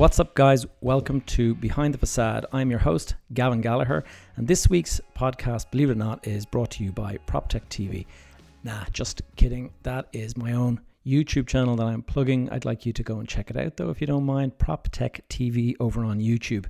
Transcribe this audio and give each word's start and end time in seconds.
What's 0.00 0.18
up, 0.18 0.34
guys? 0.34 0.64
Welcome 0.80 1.20
to 1.36 1.54
Behind 1.56 1.92
the 1.92 1.98
Facade. 1.98 2.46
I'm 2.54 2.70
your 2.70 2.78
host, 2.78 3.16
Gavin 3.34 3.60
Gallagher, 3.60 4.02
and 4.36 4.48
this 4.48 4.70
week's 4.70 4.98
podcast, 5.14 5.70
believe 5.70 5.90
it 5.90 5.92
or 5.92 5.96
not, 5.96 6.26
is 6.26 6.46
brought 6.46 6.70
to 6.70 6.84
you 6.84 6.90
by 6.90 7.18
PropTech 7.26 7.68
TV. 7.68 8.06
Nah, 8.64 8.84
just 8.94 9.20
kidding. 9.36 9.74
That 9.82 10.08
is 10.14 10.38
my 10.38 10.52
own 10.52 10.80
YouTube 11.06 11.46
channel 11.46 11.76
that 11.76 11.86
I'm 11.86 12.00
plugging. 12.00 12.48
I'd 12.48 12.64
like 12.64 12.86
you 12.86 12.94
to 12.94 13.02
go 13.02 13.18
and 13.18 13.28
check 13.28 13.50
it 13.50 13.58
out, 13.58 13.76
though, 13.76 13.90
if 13.90 14.00
you 14.00 14.06
don't 14.06 14.24
mind. 14.24 14.56
PropTech 14.56 15.20
TV 15.28 15.76
over 15.80 16.02
on 16.02 16.18
YouTube. 16.18 16.64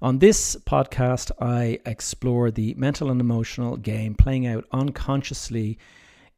On 0.00 0.20
this 0.20 0.54
podcast, 0.64 1.32
I 1.40 1.80
explore 1.86 2.52
the 2.52 2.74
mental 2.74 3.10
and 3.10 3.20
emotional 3.20 3.78
game 3.78 4.14
playing 4.14 4.46
out 4.46 4.64
unconsciously 4.70 5.76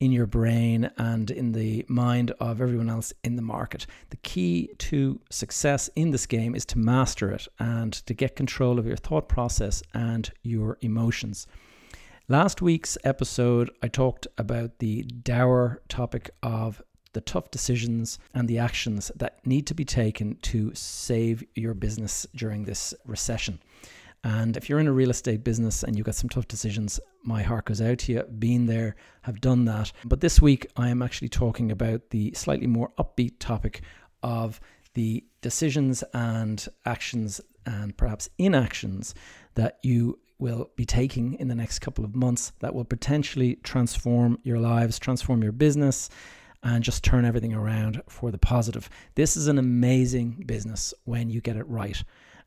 in 0.03 0.11
your 0.11 0.27
brain 0.27 0.91
and 0.99 1.31
in 1.31 1.53
the 1.53 1.87
mind 1.87 2.33
of 2.41 2.61
everyone 2.61 2.91
else 2.91 3.13
in 3.23 3.37
the 3.37 3.43
market. 3.43 3.87
The 4.11 4.17
key 4.17 4.69
to 4.79 5.21
success 5.31 5.89
in 5.95 6.11
this 6.11 6.27
game 6.27 6.57
is 6.57 6.65
to 6.67 6.79
master 6.79 7.31
it 7.31 7.47
and 7.61 7.93
to 7.93 8.13
get 8.13 8.35
control 8.35 8.81
of 8.81 8.87
your 8.87 8.97
thought 8.97 9.29
process 9.29 9.81
and 9.95 10.29
your 10.43 10.77
emotions. 10.81 11.47
Last 12.27 12.61
week's 12.61 12.99
episode, 13.05 13.71
I 13.81 13.87
talked 13.87 14.27
about 14.39 14.81
the 14.81 15.05
dour 15.05 15.81
topic 15.89 16.31
of 16.43 16.83
the 17.13 17.21
tough 17.21 17.53
decisions 17.53 18.19
and 18.35 18.49
the 18.49 18.59
actions 18.59 19.13
that 19.15 19.47
need 19.47 19.69
to 19.69 19.75
be 19.75 19.85
taken 19.85 20.35
to 20.43 20.75
save 20.75 21.45
your 21.55 21.75
business 21.75 22.27
during 22.35 22.65
this 22.65 22.93
recession. 23.07 23.61
And 24.25 24.57
if 24.57 24.69
you're 24.69 24.79
in 24.79 24.87
a 24.87 24.93
real 24.93 25.11
estate 25.11 25.43
business 25.43 25.83
and 25.83 25.97
you've 25.97 26.07
got 26.07 26.15
some 26.15 26.31
tough 26.31 26.47
decisions, 26.47 27.01
my 27.25 27.43
heart 27.43 27.65
goes 27.65 27.81
out 27.81 27.99
to 27.99 28.13
you. 28.13 28.23
Been 28.23 28.67
there, 28.67 28.95
have 29.23 29.41
done 29.41 29.65
that. 29.65 29.93
But 30.05 30.21
this 30.21 30.41
week, 30.41 30.67
I 30.77 30.89
am 30.91 31.03
actually 31.03 31.29
talking 31.29 31.73
about 31.73 32.11
the 32.11 32.33
slightly 32.35 32.69
more 32.69 32.93
upbeat 32.99 33.39
topic 33.41 33.83
of 34.23 34.61
the 34.95 35.25
decisions 35.41 36.05
and 36.15 36.67
actions 36.87 37.41
and 37.67 37.97
perhaps 37.97 38.29
inactions 38.39 39.15
that 39.55 39.79
you 39.83 40.19
will 40.39 40.71
be 40.77 40.85
taking 40.85 41.35
in 41.35 41.49
the 41.49 41.55
next 41.55 41.79
couple 41.79 42.05
of 42.05 42.15
months 42.15 42.53
that 42.61 42.75
will 42.75 42.85
potentially 42.85 43.57
transform 43.63 44.39
your 44.43 44.59
lives, 44.59 44.99
transform 44.99 45.43
your 45.43 45.53
business, 45.53 46.11
and 46.65 46.85
just 46.85 47.03
turn 47.03 47.25
everything 47.25 47.55
around 47.55 48.03
for 48.09 48.31
the 48.31 48.39
positive. 48.39 48.89
This 49.15 49.37
is 49.37 49.47
an 49.49 49.59
amazing 49.59 50.45
business 50.47 50.95
when 51.05 51.31
you 51.31 51.41
get 51.41 51.57
it 51.57 51.69
right. 51.69 52.03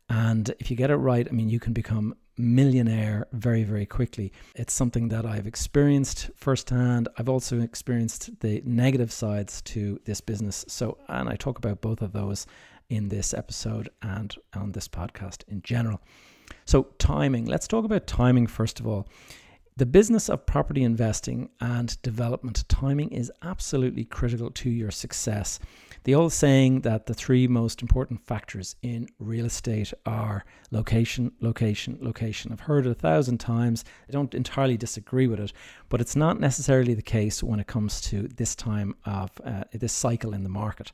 And 0.10 0.54
if 0.60 0.70
you 0.70 0.78
get 0.78 0.92
it 0.92 0.98
right, 0.98 1.28
I 1.28 1.32
mean, 1.32 1.50
you 1.50 1.60
can 1.60 1.74
become 1.74 2.16
millionaire 2.38 3.28
very, 3.32 3.64
very 3.64 3.86
quickly. 3.86 4.32
It's 4.56 4.74
something 4.74 5.08
that 5.10 5.26
I've 5.26 5.48
experienced 5.48 6.30
firsthand. 6.36 7.08
I've 7.18 7.30
also 7.30 7.62
experienced 7.62 8.40
the 8.42 8.62
negative 8.66 9.12
sides 9.12 9.62
to 9.64 10.00
this 10.06 10.22
business. 10.22 10.66
So, 10.68 10.98
and 11.08 11.30
I 11.30 11.36
talk 11.36 11.58
about 11.58 11.82
both 11.82 12.02
of 12.02 12.12
those 12.12 12.46
in 12.90 13.10
this 13.10 13.34
episode 13.34 13.90
and 14.02 14.36
on 14.54 14.74
this 14.74 14.88
podcast 14.88 15.44
in 15.48 15.62
general. 15.62 16.02
So, 16.66 16.88
timing. 17.00 17.46
Let's 17.46 17.68
talk 17.68 17.86
about 17.86 18.06
timing 18.06 18.48
first 18.48 18.80
of 18.80 18.88
all. 18.88 19.08
The 19.78 19.86
business 19.86 20.30
of 20.30 20.46
property 20.46 20.84
investing 20.84 21.50
and 21.60 22.02
development 22.02 22.64
timing 22.70 23.10
is 23.10 23.32
absolutely 23.42 24.06
critical 24.06 24.50
to 24.52 24.70
your 24.70 24.92
success. 24.92 25.60
The 26.06 26.14
old 26.14 26.34
saying 26.34 26.82
that 26.82 27.08
the 27.08 27.16
three 27.16 27.48
most 27.48 27.82
important 27.82 28.24
factors 28.24 28.76
in 28.84 29.08
real 29.18 29.48
estate 29.48 29.92
are 30.06 30.46
location, 30.70 31.32
location, 31.40 31.98
location. 32.00 32.52
I've 32.52 32.60
heard 32.60 32.86
it 32.86 32.92
a 32.92 32.94
thousand 32.94 33.40
times. 33.40 33.84
I 34.08 34.12
don't 34.12 34.36
entirely 34.36 34.78
disagree 34.78 35.26
with 35.26 35.40
it, 35.40 35.52
but 35.90 36.02
it's 36.02 36.16
not 36.16 36.40
necessarily 36.40 36.94
the 36.94 37.02
case 37.02 37.42
when 37.42 37.60
it 37.60 37.66
comes 37.66 38.02
to 38.02 38.28
this 38.28 38.54
time 38.56 38.94
of 39.06 39.32
uh, 39.44 39.64
this 39.74 39.94
cycle 39.94 40.36
in 40.36 40.44
the 40.44 40.50
market. 40.50 40.92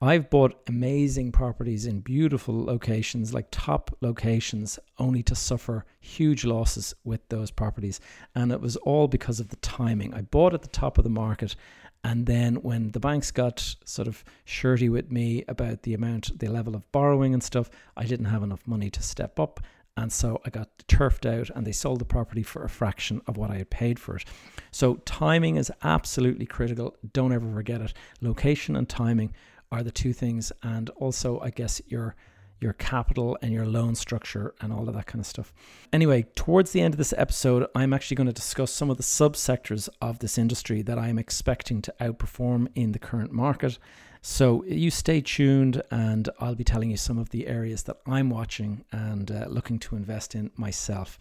I've 0.00 0.30
bought 0.30 0.62
amazing 0.68 1.32
properties 1.32 1.86
in 1.86 2.00
beautiful 2.00 2.64
locations, 2.64 3.34
like 3.34 3.48
top 3.50 3.96
locations, 4.00 4.78
only 4.98 5.24
to 5.24 5.34
suffer 5.34 5.84
huge 5.98 6.44
losses 6.44 6.94
with 7.02 7.28
those 7.30 7.50
properties. 7.50 8.00
And 8.36 8.52
it 8.52 8.60
was 8.60 8.76
all 8.76 9.08
because 9.08 9.40
of 9.40 9.48
the 9.48 9.56
timing. 9.56 10.14
I 10.14 10.22
bought 10.22 10.54
at 10.54 10.62
the 10.62 10.68
top 10.68 10.98
of 10.98 11.04
the 11.04 11.10
market. 11.10 11.56
And 12.02 12.26
then 12.26 12.56
when 12.56 12.92
the 12.92 13.00
banks 13.00 13.30
got 13.30 13.76
sort 13.84 14.08
of 14.08 14.24
shirty 14.44 14.88
with 14.88 15.10
me 15.12 15.44
about 15.48 15.82
the 15.82 15.94
amount, 15.94 16.38
the 16.38 16.48
level 16.48 16.74
of 16.74 16.90
borrowing 16.92 17.34
and 17.34 17.42
stuff, 17.42 17.70
I 17.96 18.04
didn't 18.04 18.26
have 18.26 18.42
enough 18.42 18.66
money 18.66 18.90
to 18.90 19.02
step 19.02 19.38
up. 19.38 19.60
And 19.96 20.10
so 20.10 20.40
I 20.46 20.50
got 20.50 20.70
turfed 20.88 21.26
out 21.26 21.50
and 21.54 21.66
they 21.66 21.72
sold 21.72 21.98
the 21.98 22.06
property 22.06 22.42
for 22.42 22.64
a 22.64 22.70
fraction 22.70 23.20
of 23.26 23.36
what 23.36 23.50
I 23.50 23.58
had 23.58 23.70
paid 23.70 23.98
for 23.98 24.16
it. 24.16 24.24
So 24.70 24.94
timing 25.04 25.56
is 25.56 25.70
absolutely 25.82 26.46
critical. 26.46 26.96
Don't 27.12 27.32
ever 27.32 27.52
forget 27.52 27.82
it. 27.82 27.92
Location 28.22 28.76
and 28.76 28.88
timing 28.88 29.34
are 29.72 29.82
the 29.82 29.90
two 29.90 30.12
things, 30.12 30.52
and 30.62 30.90
also 30.90 31.38
I 31.40 31.50
guess 31.50 31.80
your 31.86 32.16
your 32.60 32.74
capital 32.74 33.38
and 33.40 33.52
your 33.52 33.66
loan 33.66 33.94
structure 33.94 34.54
and 34.60 34.72
all 34.72 34.88
of 34.88 34.94
that 34.94 35.06
kind 35.06 35.20
of 35.20 35.26
stuff. 35.26 35.52
Anyway, 35.92 36.26
towards 36.34 36.72
the 36.72 36.80
end 36.80 36.94
of 36.94 36.98
this 36.98 37.14
episode, 37.16 37.66
I'm 37.74 37.92
actually 37.92 38.16
going 38.16 38.26
to 38.26 38.32
discuss 38.32 38.70
some 38.70 38.90
of 38.90 38.98
the 38.98 39.02
subsectors 39.02 39.88
of 40.00 40.18
this 40.18 40.36
industry 40.36 40.82
that 40.82 40.98
I'm 40.98 41.18
expecting 41.18 41.80
to 41.82 41.94
outperform 42.00 42.68
in 42.74 42.92
the 42.92 42.98
current 42.98 43.32
market. 43.32 43.78
So 44.22 44.62
you 44.64 44.90
stay 44.90 45.22
tuned, 45.22 45.82
and 45.90 46.28
I'll 46.38 46.54
be 46.54 46.64
telling 46.64 46.90
you 46.90 46.98
some 46.98 47.16
of 47.16 47.30
the 47.30 47.46
areas 47.46 47.84
that 47.84 47.96
I'm 48.06 48.28
watching 48.28 48.84
and 48.92 49.30
uh, 49.30 49.46
looking 49.48 49.78
to 49.78 49.96
invest 49.96 50.34
in 50.34 50.50
myself. 50.56 51.18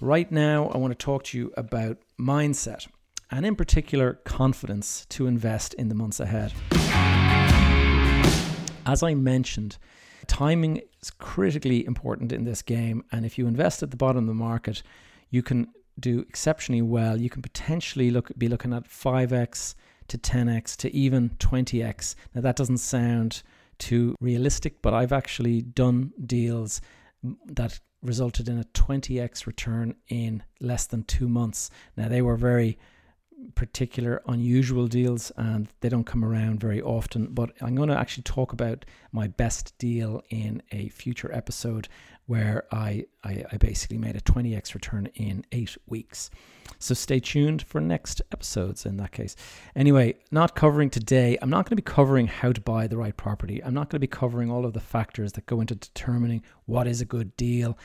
Right 0.00 0.30
now, 0.32 0.66
I 0.70 0.78
want 0.78 0.90
to 0.90 1.04
talk 1.04 1.22
to 1.24 1.38
you 1.38 1.52
about 1.56 1.98
mindset 2.18 2.88
and, 3.30 3.46
in 3.46 3.54
particular, 3.54 4.14
confidence 4.24 5.06
to 5.10 5.28
invest 5.28 5.74
in 5.74 5.88
the 5.88 5.94
months 5.94 6.18
ahead. 6.18 6.52
As 8.84 9.04
I 9.04 9.14
mentioned, 9.14 9.78
timing 10.28 10.82
is 11.02 11.10
critically 11.10 11.84
important 11.86 12.32
in 12.32 12.44
this 12.44 12.62
game. 12.62 13.04
And 13.12 13.24
if 13.24 13.38
you 13.38 13.46
invest 13.46 13.82
at 13.82 13.90
the 13.90 13.96
bottom 13.96 14.24
of 14.24 14.28
the 14.28 14.34
market, 14.34 14.82
you 15.30 15.42
can 15.42 15.68
do 15.98 16.20
exceptionally 16.20 16.82
well. 16.82 17.16
You 17.16 17.30
can 17.30 17.42
potentially 17.42 18.10
look 18.10 18.30
be 18.36 18.48
looking 18.48 18.72
at 18.72 18.88
5x 18.88 19.74
to 20.08 20.18
10x 20.18 20.76
to 20.76 20.94
even 20.94 21.30
20x. 21.38 22.14
Now 22.34 22.40
that 22.42 22.56
doesn't 22.56 22.78
sound 22.78 23.42
too 23.78 24.14
realistic, 24.20 24.82
but 24.82 24.94
I've 24.94 25.12
actually 25.12 25.62
done 25.62 26.12
deals 26.26 26.80
that 27.46 27.80
resulted 28.02 28.48
in 28.48 28.58
a 28.58 28.64
20x 28.64 29.46
return 29.46 29.94
in 30.08 30.42
less 30.60 30.86
than 30.86 31.04
2 31.04 31.28
months. 31.28 31.70
Now 31.96 32.08
they 32.08 32.22
were 32.22 32.36
very 32.36 32.78
particular 33.54 34.22
unusual 34.26 34.86
deals 34.86 35.32
and 35.36 35.68
they 35.80 35.88
don't 35.88 36.04
come 36.04 36.24
around 36.24 36.60
very 36.60 36.80
often. 36.80 37.26
But 37.26 37.52
I'm 37.60 37.74
going 37.74 37.88
to 37.88 37.98
actually 37.98 38.24
talk 38.24 38.52
about 38.52 38.84
my 39.12 39.28
best 39.28 39.76
deal 39.78 40.22
in 40.30 40.62
a 40.72 40.88
future 40.88 41.30
episode 41.32 41.88
where 42.26 42.64
I, 42.72 43.04
I, 43.22 43.44
I, 43.52 43.56
basically 43.58 43.98
made 43.98 44.16
a 44.16 44.20
20x 44.20 44.72
return 44.72 45.08
in 45.14 45.44
eight 45.52 45.76
weeks. 45.86 46.30
So 46.78 46.94
stay 46.94 47.20
tuned 47.20 47.62
for 47.62 47.82
next 47.82 48.22
episodes 48.32 48.86
in 48.86 48.96
that 48.96 49.12
case. 49.12 49.36
Anyway, 49.76 50.14
not 50.30 50.54
covering 50.54 50.88
today, 50.88 51.36
I'm 51.42 51.50
not 51.50 51.66
going 51.66 51.76
to 51.76 51.82
be 51.82 51.82
covering 51.82 52.26
how 52.26 52.52
to 52.52 52.60
buy 52.62 52.86
the 52.86 52.96
right 52.96 53.16
property. 53.16 53.62
I'm 53.62 53.74
not 53.74 53.90
going 53.90 53.98
to 53.98 54.00
be 54.00 54.06
covering 54.06 54.50
all 54.50 54.64
of 54.64 54.72
the 54.72 54.80
factors 54.80 55.32
that 55.32 55.44
go 55.44 55.60
into 55.60 55.74
determining 55.74 56.42
what 56.64 56.86
is 56.86 57.02
a 57.02 57.04
good 57.04 57.36
deal. 57.36 57.76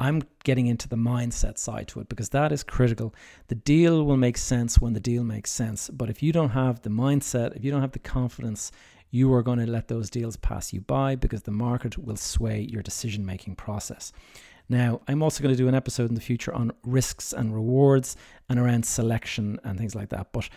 I'm 0.00 0.22
getting 0.42 0.66
into 0.66 0.88
the 0.88 0.96
mindset 0.96 1.58
side 1.58 1.88
to 1.88 2.00
it 2.00 2.08
because 2.08 2.30
that 2.30 2.52
is 2.52 2.62
critical. 2.62 3.14
The 3.48 3.54
deal 3.54 4.04
will 4.04 4.16
make 4.16 4.36
sense 4.36 4.80
when 4.80 4.92
the 4.92 5.00
deal 5.00 5.24
makes 5.24 5.50
sense. 5.50 5.88
But 5.88 6.10
if 6.10 6.22
you 6.22 6.32
don't 6.32 6.50
have 6.50 6.82
the 6.82 6.90
mindset, 6.90 7.56
if 7.56 7.64
you 7.64 7.70
don't 7.70 7.80
have 7.80 7.92
the 7.92 7.98
confidence, 8.00 8.72
you 9.10 9.32
are 9.32 9.42
going 9.42 9.60
to 9.60 9.70
let 9.70 9.86
those 9.88 10.10
deals 10.10 10.36
pass 10.36 10.72
you 10.72 10.80
by 10.80 11.14
because 11.14 11.42
the 11.42 11.52
market 11.52 11.96
will 11.96 12.16
sway 12.16 12.60
your 12.60 12.82
decision 12.82 13.24
making 13.24 13.54
process. 13.54 14.12
Now, 14.68 15.02
I'm 15.06 15.22
also 15.22 15.42
going 15.42 15.54
to 15.54 15.62
do 15.62 15.68
an 15.68 15.74
episode 15.74 16.08
in 16.08 16.14
the 16.14 16.20
future 16.20 16.52
on 16.52 16.72
risks 16.82 17.32
and 17.32 17.54
rewards 17.54 18.16
and 18.48 18.58
around 18.58 18.84
selection 18.84 19.60
and 19.62 19.78
things 19.78 19.94
like 19.94 20.08
that. 20.08 20.32
But 20.32 20.48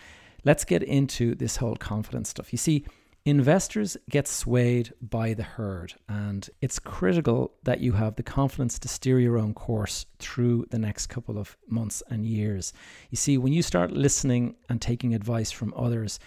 let's 0.43 0.65
get 0.65 0.81
into 0.81 1.35
this 1.35 1.57
whole 1.57 1.75
confidence 1.75 2.29
stuff. 2.29 2.51
You 2.51 2.57
see, 2.57 2.85
Investors 3.27 3.97
get 4.09 4.25
swayed 4.25 4.93
by 5.01 5.33
the 5.33 5.43
herd, 5.43 5.93
and 6.07 6.49
it's 6.61 6.79
critical 6.79 7.51
that 7.63 7.81
you 7.81 7.91
have 7.91 8.15
the 8.15 8.23
confidence 8.23 8.79
to 8.79 8.87
steer 8.87 9.19
your 9.19 9.37
own 9.37 9.53
course 9.53 10.05
through 10.17 10.65
the 10.69 10.79
next 10.79 11.07
couple 11.07 11.37
of 11.37 11.57
months 11.67 12.01
and 12.09 12.25
years. 12.25 12.71
You 13.09 13.17
see, 13.17 13.37
when 13.37 13.51
you 13.51 13.61
start 13.61 13.91
listening 13.91 14.55
and 14.69 14.81
taking 14.81 15.13
advice 15.13 15.51
from 15.51 15.73
others, 15.75 16.21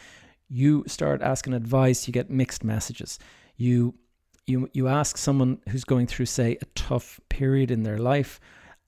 you 0.50 0.84
start 0.86 1.22
asking 1.22 1.54
advice, 1.54 2.06
you 2.06 2.12
get 2.12 2.28
mixed 2.28 2.64
messages. 2.64 3.18
You 3.56 3.94
you 4.46 4.68
you 4.74 4.86
ask 4.86 5.16
someone 5.16 5.62
who's 5.70 5.84
going 5.84 6.06
through 6.06 6.26
say 6.26 6.58
a 6.60 6.66
tough 6.74 7.18
period 7.30 7.70
in 7.70 7.82
their 7.82 7.98
life 7.98 8.40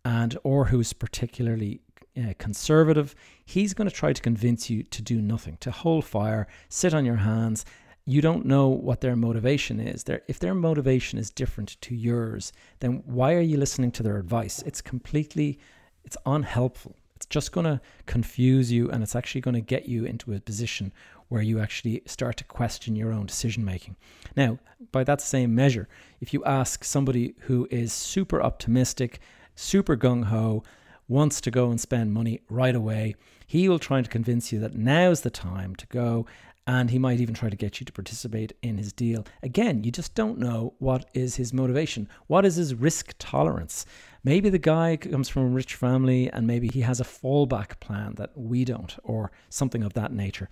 and 0.05 0.37
or 0.45 0.67
who's 0.67 0.93
particularly 0.93 1.81
uh, 2.15 2.35
conservative, 2.39 3.15
he's 3.47 3.73
going 3.73 3.89
to 3.89 3.95
try 3.95 4.13
to 4.13 4.21
convince 4.21 4.69
you 4.69 4.83
to 4.83 5.01
do 5.01 5.23
nothing, 5.23 5.57
to 5.61 5.71
hold 5.71 6.05
fire, 6.05 6.47
sit 6.69 6.93
on 6.93 7.07
your 7.07 7.17
hands, 7.17 7.65
you 8.05 8.21
don't 8.21 8.45
know 8.45 8.69
what 8.69 9.01
their 9.01 9.15
motivation 9.15 9.79
is. 9.79 10.05
If 10.27 10.39
their 10.39 10.55
motivation 10.55 11.19
is 11.19 11.31
different 11.31 11.81
to 11.83 11.95
yours, 11.95 12.53
then 12.81 13.03
why 13.07 13.35
are 13.35 13.41
you 13.41 13.57
listening 13.57 13.93
to 13.93 14.03
their 14.03 14.19
advice? 14.19 14.61
It's 14.63 14.81
completely, 14.81 15.59
it's 16.05 16.17
unhelpful. 16.27 16.97
It's 17.15 17.27
just 17.27 17.53
going 17.53 17.67
to 17.67 17.81
confuse 18.07 18.73
you 18.73 18.91
and 18.91 19.03
it's 19.03 19.15
actually 19.15 19.43
going 19.43 19.55
to 19.55 19.61
get 19.61 19.89
you 19.89 20.05
into 20.05 20.35
a 20.35 20.41
position 20.41 20.93
where 21.29 21.43
you 21.43 21.61
actually 21.61 22.03
start 22.05 22.37
to 22.39 22.45
question 22.45 22.97
your 22.97 23.13
own 23.13 23.27
decision 23.27 23.65
making. 23.65 23.97
Now, 24.37 24.59
by 24.91 25.05
that 25.05 25.21
same 25.21 25.55
measure, 25.55 25.89
if 26.21 26.35
you 26.35 26.45
ask 26.45 26.83
somebody 26.83 27.35
who 27.43 27.69
is 27.71 27.93
super 27.93 28.43
optimistic, 28.43 29.21
super 29.55 29.97
gung 29.97 30.25
ho, 30.25 30.65
wants 31.09 31.41
to 31.43 31.51
go 31.51 31.71
and 31.71 31.81
spend 31.81 32.13
money 32.13 32.41
right 32.49 32.75
away, 32.75 33.15
he 33.47 33.69
will 33.69 33.79
try 33.79 34.03
to 34.03 34.11
convince 34.11 34.53
you 34.53 34.59
that 34.59 34.75
now's 34.75 35.21
the 35.21 35.31
time 35.31 35.77
to 35.77 35.87
go 35.87 36.27
and 36.67 36.91
he 36.91 36.99
might 36.99 37.21
even 37.21 37.35
try 37.35 37.51
to 37.51 37.57
get 37.57 37.81
you 37.81 37.87
to 37.87 37.93
participate 37.93 38.53
in 38.63 38.79
his 38.79 38.93
deal. 38.93 39.27
Again, 39.43 39.83
you 39.83 39.91
just 39.91 40.15
don't 40.15 40.39
know 40.39 40.75
what 40.79 41.09
is 41.13 41.37
his 41.37 41.53
motivation. 41.53 42.09
What 42.29 42.45
is 42.45 42.57
his 42.57 42.75
risk 42.75 43.15
tolerance? 43.19 43.85
Maybe 44.23 44.49
the 44.49 44.59
guy 44.59 44.97
comes 44.97 45.29
from 45.29 45.43
a 45.43 45.49
rich 45.49 45.75
family 45.75 46.31
and 46.31 46.47
maybe 46.47 46.69
he 46.69 46.83
has 46.83 47.01
a 47.01 47.05
fallback 47.05 47.81
plan 47.81 48.15
that 48.15 48.31
we 48.37 48.65
don't, 48.65 48.97
or 49.03 49.33
something 49.49 49.83
of 49.83 49.95
that 49.95 50.13
nature. 50.13 50.49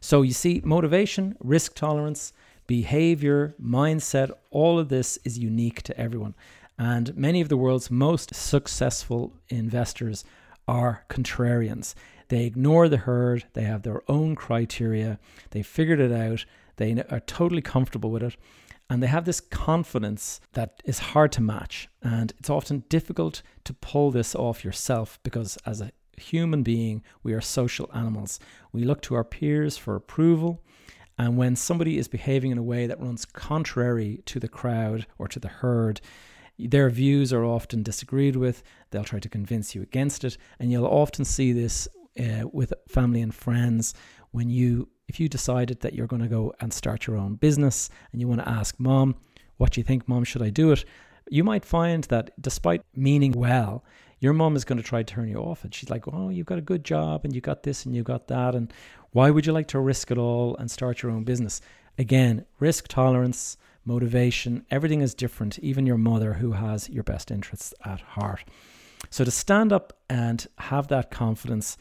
So 0.00 0.22
you 0.22 0.32
see, 0.32 0.60
motivation, 0.64 1.36
risk 1.40 1.74
tolerance, 1.74 2.32
behavior, 2.66 3.54
mindset, 3.62 4.32
all 4.50 4.78
of 4.78 4.88
this 4.88 5.18
is 5.24 5.38
unique 5.38 5.82
to 5.82 5.98
everyone. 5.98 6.34
And 6.78 7.16
many 7.16 7.40
of 7.40 7.48
the 7.48 7.56
world's 7.56 7.90
most 7.90 8.34
successful 8.34 9.32
investors 9.48 10.24
are 10.66 11.04
contrarians. 11.08 11.94
They 12.34 12.46
ignore 12.46 12.88
the 12.88 12.96
herd, 12.96 13.44
they 13.52 13.62
have 13.62 13.84
their 13.84 14.02
own 14.10 14.34
criteria, 14.34 15.20
they 15.52 15.62
figured 15.62 16.00
it 16.00 16.10
out, 16.10 16.44
they 16.78 17.00
are 17.08 17.20
totally 17.20 17.62
comfortable 17.62 18.10
with 18.10 18.24
it, 18.24 18.36
and 18.90 19.00
they 19.00 19.06
have 19.06 19.24
this 19.24 19.40
confidence 19.40 20.40
that 20.54 20.82
is 20.84 20.98
hard 20.98 21.30
to 21.30 21.40
match. 21.40 21.88
And 22.02 22.32
it's 22.36 22.50
often 22.50 22.82
difficult 22.88 23.42
to 23.62 23.72
pull 23.72 24.10
this 24.10 24.34
off 24.34 24.64
yourself 24.64 25.20
because, 25.22 25.56
as 25.64 25.80
a 25.80 25.92
human 26.16 26.64
being, 26.64 27.04
we 27.22 27.34
are 27.34 27.40
social 27.40 27.88
animals. 27.94 28.40
We 28.72 28.82
look 28.82 29.00
to 29.02 29.14
our 29.14 29.22
peers 29.22 29.76
for 29.76 29.94
approval. 29.94 30.60
And 31.16 31.36
when 31.36 31.54
somebody 31.54 31.98
is 31.98 32.08
behaving 32.08 32.50
in 32.50 32.58
a 32.58 32.64
way 32.64 32.88
that 32.88 33.00
runs 33.00 33.24
contrary 33.24 34.22
to 34.26 34.40
the 34.40 34.48
crowd 34.48 35.06
or 35.18 35.28
to 35.28 35.38
the 35.38 35.46
herd, 35.46 36.00
their 36.58 36.90
views 36.90 37.32
are 37.32 37.44
often 37.44 37.84
disagreed 37.84 38.34
with. 38.34 38.64
They'll 38.90 39.04
try 39.04 39.20
to 39.20 39.28
convince 39.28 39.76
you 39.76 39.82
against 39.82 40.24
it. 40.24 40.36
And 40.58 40.72
you'll 40.72 40.86
often 40.86 41.24
see 41.24 41.52
this 41.52 41.86
uh, 42.18 42.48
with 42.52 42.72
family 42.88 43.20
and 43.20 43.34
friends 43.34 43.94
when 44.30 44.48
you 44.48 44.88
if 45.06 45.20
you 45.20 45.28
decided 45.28 45.80
that 45.80 45.94
you're 45.94 46.06
going 46.06 46.22
to 46.22 46.28
go 46.28 46.54
and 46.60 46.72
start 46.72 47.06
your 47.06 47.16
own 47.16 47.34
business 47.34 47.90
and 48.12 48.20
you 48.20 48.28
want 48.28 48.40
to 48.40 48.48
ask 48.48 48.78
mom 48.78 49.14
what 49.56 49.70
do 49.70 49.80
you 49.80 49.84
think 49.84 50.08
mom? 50.08 50.24
Should 50.24 50.42
i 50.42 50.50
do 50.50 50.72
it? 50.72 50.84
you 51.28 51.44
might 51.44 51.64
find 51.64 52.04
that 52.04 52.30
despite 52.40 52.82
meaning 52.94 53.32
well 53.32 53.84
your 54.20 54.32
mom 54.32 54.56
is 54.56 54.64
going 54.64 54.78
to 54.78 54.84
try 54.84 55.02
to 55.02 55.14
turn 55.14 55.28
you 55.28 55.36
off 55.36 55.64
and 55.64 55.74
she's 55.74 55.90
like 55.90 56.06
oh 56.08 56.28
you've 56.28 56.46
got 56.46 56.58
a 56.58 56.62
good 56.62 56.84
job 56.84 57.24
and 57.24 57.34
you 57.34 57.40
got 57.40 57.62
this 57.62 57.84
and 57.84 57.94
you 57.94 58.02
got 58.02 58.28
that 58.28 58.54
and 58.54 58.72
why 59.12 59.30
would 59.30 59.46
you 59.46 59.52
like 59.52 59.68
to 59.68 59.78
risk 59.78 60.10
it 60.10 60.18
all 60.18 60.56
and 60.56 60.70
start 60.70 61.02
your 61.02 61.12
own 61.12 61.24
business? 61.24 61.60
Again 61.98 62.44
risk 62.58 62.88
tolerance 62.88 63.56
motivation 63.84 64.64
everything 64.70 65.00
is 65.00 65.14
different 65.14 65.58
even 65.58 65.86
your 65.86 65.98
mother 65.98 66.34
who 66.34 66.52
has 66.52 66.88
your 66.88 67.04
best 67.04 67.30
interests 67.30 67.74
at 67.84 68.00
heart. 68.00 68.44
So 69.10 69.24
to 69.24 69.30
stand 69.30 69.72
up 69.72 69.92
and 70.08 70.46
have 70.58 70.88
that 70.88 71.10
confidence 71.10 71.76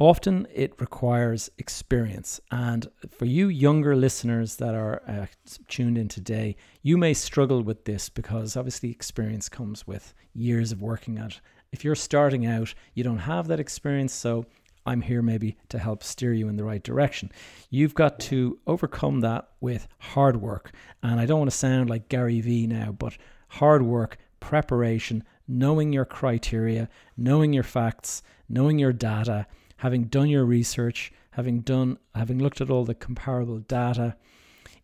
Often 0.00 0.46
it 0.54 0.80
requires 0.80 1.50
experience. 1.58 2.40
And 2.52 2.86
for 3.10 3.24
you 3.24 3.48
younger 3.48 3.96
listeners 3.96 4.56
that 4.56 4.74
are 4.74 5.02
uh, 5.08 5.26
tuned 5.66 5.98
in 5.98 6.06
today, 6.06 6.54
you 6.82 6.96
may 6.96 7.14
struggle 7.14 7.62
with 7.62 7.84
this 7.84 8.08
because 8.08 8.56
obviously 8.56 8.90
experience 8.92 9.48
comes 9.48 9.88
with 9.88 10.14
years 10.32 10.70
of 10.70 10.80
working 10.80 11.18
at. 11.18 11.40
If 11.72 11.84
you're 11.84 11.96
starting 11.96 12.46
out, 12.46 12.74
you 12.94 13.02
don't 13.02 13.18
have 13.18 13.48
that 13.48 13.58
experience. 13.58 14.12
So 14.12 14.46
I'm 14.86 15.00
here 15.00 15.20
maybe 15.20 15.56
to 15.70 15.80
help 15.80 16.04
steer 16.04 16.32
you 16.32 16.48
in 16.48 16.56
the 16.56 16.64
right 16.64 16.82
direction. 16.82 17.32
You've 17.68 17.94
got 17.94 18.20
to 18.20 18.58
overcome 18.68 19.20
that 19.20 19.48
with 19.60 19.88
hard 19.98 20.40
work. 20.40 20.70
And 21.02 21.18
I 21.18 21.26
don't 21.26 21.40
want 21.40 21.50
to 21.50 21.56
sound 21.56 21.90
like 21.90 22.08
Gary 22.08 22.40
Vee 22.40 22.68
now, 22.68 22.92
but 22.92 23.18
hard 23.48 23.82
work, 23.82 24.16
preparation, 24.38 25.24
knowing 25.48 25.92
your 25.92 26.04
criteria, 26.04 26.88
knowing 27.16 27.52
your 27.52 27.64
facts, 27.64 28.22
knowing 28.48 28.78
your 28.78 28.92
data, 28.92 29.46
having 29.78 30.04
done 30.04 30.28
your 30.28 30.44
research, 30.44 31.12
having 31.32 31.60
done 31.60 31.98
having 32.14 32.38
looked 32.38 32.60
at 32.60 32.70
all 32.70 32.84
the 32.84 32.94
comparable 32.94 33.58
data. 33.58 34.16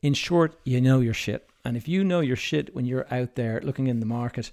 In 0.02 0.14
short, 0.14 0.58
you 0.64 0.80
know 0.80 1.00
your 1.00 1.14
shit. 1.14 1.48
And 1.64 1.76
if 1.76 1.88
you 1.88 2.04
know 2.04 2.20
your 2.20 2.36
shit 2.36 2.74
when 2.74 2.84
you're 2.84 3.06
out 3.12 3.36
there 3.36 3.60
looking 3.62 3.86
in 3.86 4.00
the 4.00 4.06
market, 4.06 4.50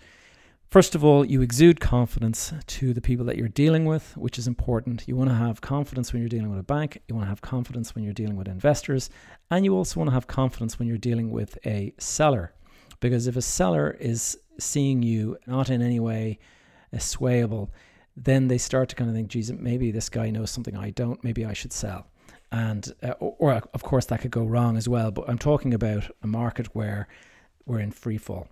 First 0.71 0.95
of 0.95 1.03
all, 1.03 1.25
you 1.25 1.41
exude 1.41 1.81
confidence 1.81 2.53
to 2.65 2.93
the 2.93 3.01
people 3.01 3.25
that 3.25 3.35
you're 3.35 3.49
dealing 3.49 3.83
with, 3.83 4.15
which 4.15 4.39
is 4.39 4.47
important. 4.47 5.05
You 5.05 5.17
want 5.17 5.29
to 5.29 5.35
have 5.35 5.59
confidence 5.59 6.13
when 6.13 6.21
you're 6.21 6.29
dealing 6.29 6.49
with 6.49 6.59
a 6.59 6.63
bank, 6.63 7.01
you 7.09 7.15
want 7.15 7.25
to 7.25 7.29
have 7.29 7.41
confidence 7.41 7.93
when 7.93 8.05
you're 8.05 8.13
dealing 8.13 8.37
with 8.37 8.47
investors, 8.47 9.09
and 9.49 9.65
you 9.65 9.75
also 9.75 9.99
want 9.99 10.11
to 10.11 10.13
have 10.13 10.27
confidence 10.27 10.79
when 10.79 10.87
you're 10.87 10.97
dealing 10.97 11.29
with 11.29 11.57
a 11.65 11.93
seller. 11.97 12.53
Because 13.01 13.27
if 13.27 13.35
a 13.35 13.41
seller 13.41 13.97
is 13.99 14.37
seeing 14.59 15.03
you 15.03 15.37
not 15.45 15.69
in 15.69 15.81
any 15.81 15.99
way 15.99 16.39
swayable, 16.95 17.67
then 18.23 18.47
they 18.47 18.57
start 18.57 18.89
to 18.89 18.95
kind 18.95 19.09
of 19.09 19.15
think, 19.15 19.29
geez, 19.29 19.51
maybe 19.51 19.91
this 19.91 20.09
guy 20.09 20.29
knows 20.29 20.51
something 20.51 20.75
I 20.75 20.91
don't. 20.91 21.23
Maybe 21.23 21.45
I 21.45 21.53
should 21.53 21.73
sell. 21.73 22.07
And 22.51 22.93
uh, 23.01 23.13
or, 23.19 23.35
or 23.39 23.53
of 23.73 23.83
course 23.83 24.05
that 24.07 24.21
could 24.21 24.31
go 24.31 24.43
wrong 24.43 24.77
as 24.77 24.87
well. 24.87 25.11
But 25.11 25.29
I'm 25.29 25.37
talking 25.37 25.73
about 25.73 26.09
a 26.21 26.27
market 26.27 26.67
where 26.75 27.07
we're 27.65 27.79
in 27.79 27.91
free 27.91 28.17
fall. 28.17 28.47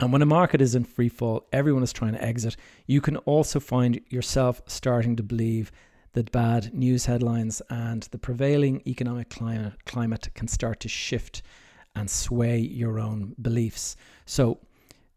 And 0.00 0.12
when 0.12 0.22
a 0.22 0.26
market 0.26 0.60
is 0.60 0.74
in 0.74 0.84
free 0.84 1.08
fall, 1.08 1.46
everyone 1.52 1.82
is 1.82 1.92
trying 1.92 2.12
to 2.12 2.22
exit. 2.22 2.56
You 2.86 3.00
can 3.00 3.16
also 3.18 3.60
find 3.60 4.00
yourself 4.08 4.60
starting 4.66 5.16
to 5.16 5.22
believe 5.22 5.72
that 6.12 6.32
bad 6.32 6.74
news 6.74 7.06
headlines 7.06 7.62
and 7.70 8.02
the 8.04 8.18
prevailing 8.18 8.82
economic 8.86 9.30
climate, 9.30 9.72
climate 9.84 10.28
can 10.34 10.48
start 10.48 10.80
to 10.80 10.88
shift 10.88 11.42
and 11.94 12.10
sway 12.10 12.58
your 12.58 12.98
own 12.98 13.34
beliefs. 13.40 13.96
So 14.26 14.58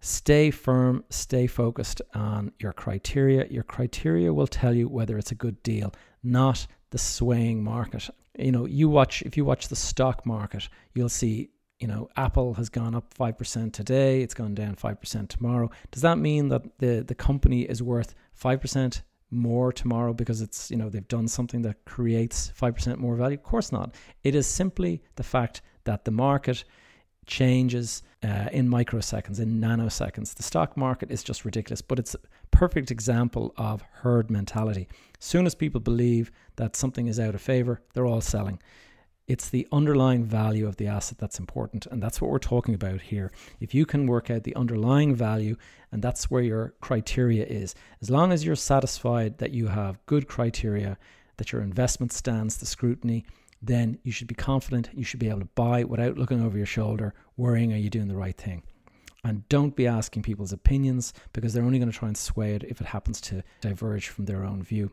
Stay 0.02 0.50
firm, 0.50 1.04
stay 1.10 1.46
focused 1.46 2.02
on 2.14 2.52
your 2.60 2.72
criteria. 2.72 3.46
Your 3.50 3.64
criteria 3.64 4.34
will 4.34 4.48
tell 4.48 4.74
you 4.74 4.88
whether 4.88 5.18
it's 5.18 5.32
a 5.32 5.36
good 5.36 5.62
deal, 5.62 5.94
not 6.24 6.66
the 6.92 6.98
swaying 6.98 7.64
market. 7.64 8.10
You 8.38 8.52
know, 8.52 8.66
you 8.66 8.88
watch 8.88 9.22
if 9.24 9.36
you 9.36 9.44
watch 9.44 9.68
the 9.68 9.76
stock 9.76 10.26
market, 10.26 10.70
you'll 10.94 11.10
see, 11.10 11.50
you 11.80 11.88
know, 11.88 12.08
Apple 12.16 12.54
has 12.54 12.70
gone 12.70 12.96
up 12.96 13.14
5% 13.14 13.74
today, 13.74 14.22
it's 14.22 14.34
gone 14.34 14.56
down 14.56 14.76
5% 14.76 15.28
tomorrow. 15.28 15.70
Does 15.92 16.02
that 16.02 16.18
mean 16.18 16.48
that 16.48 16.80
the 16.80 17.04
the 17.06 17.16
company 17.16 17.64
is 17.64 17.84
worth 17.84 18.16
5% 18.42 19.02
more 19.32 19.72
tomorrow 19.74 20.14
because 20.14 20.42
it's, 20.42 20.72
you 20.72 20.78
know, 20.78 20.90
they've 20.90 21.08
done 21.08 21.28
something 21.28 21.62
that 21.64 21.84
creates 21.86 22.54
5% 22.60 22.98
more 22.98 23.16
value? 23.16 23.38
Of 23.38 23.44
course 23.44 23.72
not. 23.72 23.96
It 24.24 24.34
is 24.34 24.48
simply 24.48 25.04
the 25.16 25.24
fact 25.24 25.62
that 25.84 26.06
the 26.06 26.12
market 26.12 26.64
changes 27.30 28.04
uh, 28.24 28.50
in 28.52 28.68
microseconds, 28.68 29.40
in 29.40 29.62
nanoseconds. 29.62 30.36
The 30.36 30.44
stock 30.44 30.76
market 30.76 31.12
is 31.12 31.24
just 31.24 31.46
ridiculous, 31.46 31.82
but 31.82 32.00
it's 32.00 32.16
a 32.16 32.20
perfect 32.52 32.92
example 32.92 33.54
of 33.56 33.82
herd 34.02 34.30
mentality. 34.30 34.90
Soon 35.20 35.46
as 35.46 35.56
people 35.56 35.80
believe 35.80 36.32
that 36.58 36.76
something 36.76 37.08
is 37.08 37.20
out 37.20 37.36
of 37.36 37.42
favor, 37.42 37.82
they're 37.94 38.08
all 38.08 38.20
selling. 38.20 38.60
It's 39.28 39.50
the 39.50 39.68
underlying 39.72 40.26
value 40.26 40.68
of 40.68 40.78
the 40.78 40.88
asset 40.88 41.20
that's 41.20 41.38
important, 41.38 41.86
and 41.86 42.02
that's 42.02 42.20
what 42.20 42.32
we're 42.32 42.40
talking 42.40 42.74
about 42.74 43.00
here. 43.00 43.32
If 43.60 43.76
you 43.76 43.86
can 43.86 44.08
work 44.08 44.32
out 44.32 44.44
the 44.44 44.56
underlying 44.56 45.14
value, 45.14 45.56
and 45.92 46.02
that's 46.02 46.32
where 46.32 46.42
your 46.42 46.74
criteria 46.82 47.46
is, 47.46 47.76
as 48.02 48.10
long 48.10 48.32
as 48.32 48.44
you're 48.44 48.56
satisfied 48.56 49.38
that 49.38 49.52
you 49.52 49.68
have 49.68 50.04
good 50.08 50.28
criteria, 50.28 50.98
that 51.38 51.52
your 51.52 51.62
investment 51.62 52.12
stands 52.12 52.58
the 52.58 52.66
scrutiny, 52.66 53.24
then 53.62 54.00
you 54.04 54.12
should 54.12 54.28
be 54.28 54.36
confident. 54.36 54.90
You 54.94 55.04
should 55.04 55.20
be 55.20 55.30
able 55.30 55.40
to 55.40 55.50
buy 55.56 55.84
without 55.84 56.18
looking 56.18 56.44
over 56.44 56.58
your 56.58 56.66
shoulder, 56.66 57.14
worrying, 57.38 57.74
are 57.74 57.78
you 57.78 57.90
doing 57.90 58.08
the 58.08 58.16
right 58.16 58.38
thing? 58.38 58.64
And 59.24 59.48
don't 59.50 59.76
be 59.76 59.86
asking 59.86 60.24
people's 60.24 60.54
opinions 60.54 61.14
because 61.34 61.54
they're 61.54 61.64
only 61.64 61.80
going 61.80 61.92
to 61.92 61.98
try 61.98 62.08
and 62.08 62.18
sway 62.18 62.56
it 62.56 62.64
if 62.64 62.80
it 62.80 62.88
happens 62.88 63.20
to 63.22 63.44
diverge 63.60 64.08
from 64.08 64.26
their 64.26 64.46
own 64.46 64.64
view. 64.64 64.92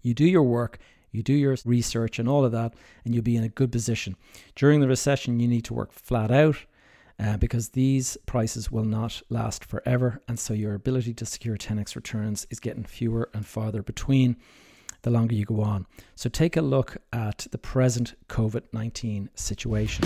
You 0.00 0.14
do 0.14 0.24
your 0.24 0.42
work, 0.42 0.78
you 1.12 1.22
do 1.22 1.34
your 1.34 1.56
research 1.64 2.18
and 2.18 2.28
all 2.28 2.44
of 2.44 2.52
that, 2.52 2.74
and 3.04 3.14
you'll 3.14 3.22
be 3.22 3.36
in 3.36 3.44
a 3.44 3.48
good 3.48 3.70
position. 3.70 4.16
During 4.54 4.80
the 4.80 4.88
recession, 4.88 5.40
you 5.40 5.48
need 5.48 5.64
to 5.66 5.74
work 5.74 5.92
flat 5.92 6.30
out. 6.30 6.56
Uh, 7.16 7.36
because 7.36 7.68
these 7.68 8.16
prices 8.26 8.72
will 8.72 8.84
not 8.84 9.22
last 9.28 9.64
forever, 9.64 10.20
and 10.26 10.36
so 10.36 10.52
your 10.52 10.74
ability 10.74 11.14
to 11.14 11.24
secure 11.24 11.56
10x 11.56 11.94
returns 11.94 12.44
is 12.50 12.58
getting 12.58 12.82
fewer 12.82 13.30
and 13.32 13.46
farther 13.46 13.84
between 13.84 14.36
the 15.04 15.10
longer 15.10 15.34
you 15.34 15.44
go 15.44 15.60
on. 15.60 15.86
So 16.16 16.28
take 16.28 16.56
a 16.56 16.62
look 16.62 16.96
at 17.12 17.46
the 17.50 17.58
present 17.58 18.14
COVID 18.28 18.62
19 18.72 19.30
situation. 19.34 20.04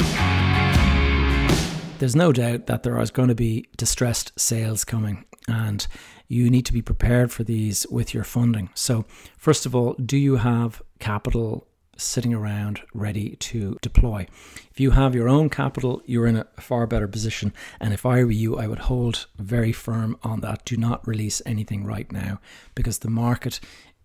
There's 1.98 2.14
no 2.14 2.30
doubt 2.32 2.66
that 2.66 2.82
there 2.82 3.00
is 3.00 3.10
going 3.10 3.28
to 3.28 3.34
be 3.34 3.66
distressed 3.76 4.38
sales 4.38 4.84
coming, 4.84 5.24
and 5.48 5.84
you 6.28 6.48
need 6.48 6.66
to 6.66 6.72
be 6.72 6.82
prepared 6.82 7.32
for 7.32 7.42
these 7.42 7.86
with 7.90 8.14
your 8.14 8.22
funding. 8.22 8.70
So, 8.74 9.04
first 9.36 9.66
of 9.66 9.74
all, 9.74 9.94
do 9.94 10.16
you 10.16 10.36
have 10.36 10.80
capital 11.00 11.66
sitting 11.98 12.32
around 12.32 12.80
ready 12.94 13.36
to 13.36 13.76
deploy. 13.82 14.26
If 14.70 14.80
you 14.80 14.92
have 14.92 15.14
your 15.14 15.28
own 15.28 15.50
capital, 15.50 16.00
you're 16.06 16.26
in 16.26 16.36
a 16.36 16.46
far 16.60 16.86
better 16.86 17.08
position. 17.08 17.52
And 17.80 17.92
if 17.92 18.06
I 18.06 18.22
were 18.22 18.30
you, 18.30 18.56
I 18.56 18.68
would 18.68 18.78
hold 18.78 19.26
very 19.36 19.72
firm 19.72 20.16
on 20.22 20.40
that. 20.40 20.64
Do 20.64 20.76
not 20.76 21.06
release 21.06 21.42
anything 21.44 21.84
right 21.84 22.10
now 22.10 22.40
because 22.74 23.00
the 23.00 23.10
market 23.10 23.60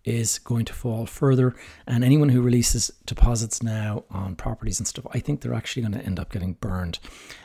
is 0.05 0.39
going 0.39 0.65
to 0.65 0.73
fall 0.73 1.05
further. 1.05 1.55
And 1.87 2.03
anyone 2.03 2.29
who 2.29 2.41
releases 2.41 2.91
deposits 3.05 3.63
now 3.63 4.03
on 4.09 4.35
properties 4.35 4.79
and 4.79 4.87
stuff, 4.87 5.07
I 5.13 5.19
think 5.19 5.41
they're 5.41 5.53
actually 5.53 5.83
going 5.83 5.93
to 5.93 6.05
end 6.05 6.19
up 6.19 6.31
getting 6.31 6.53
burned. 6.53 6.99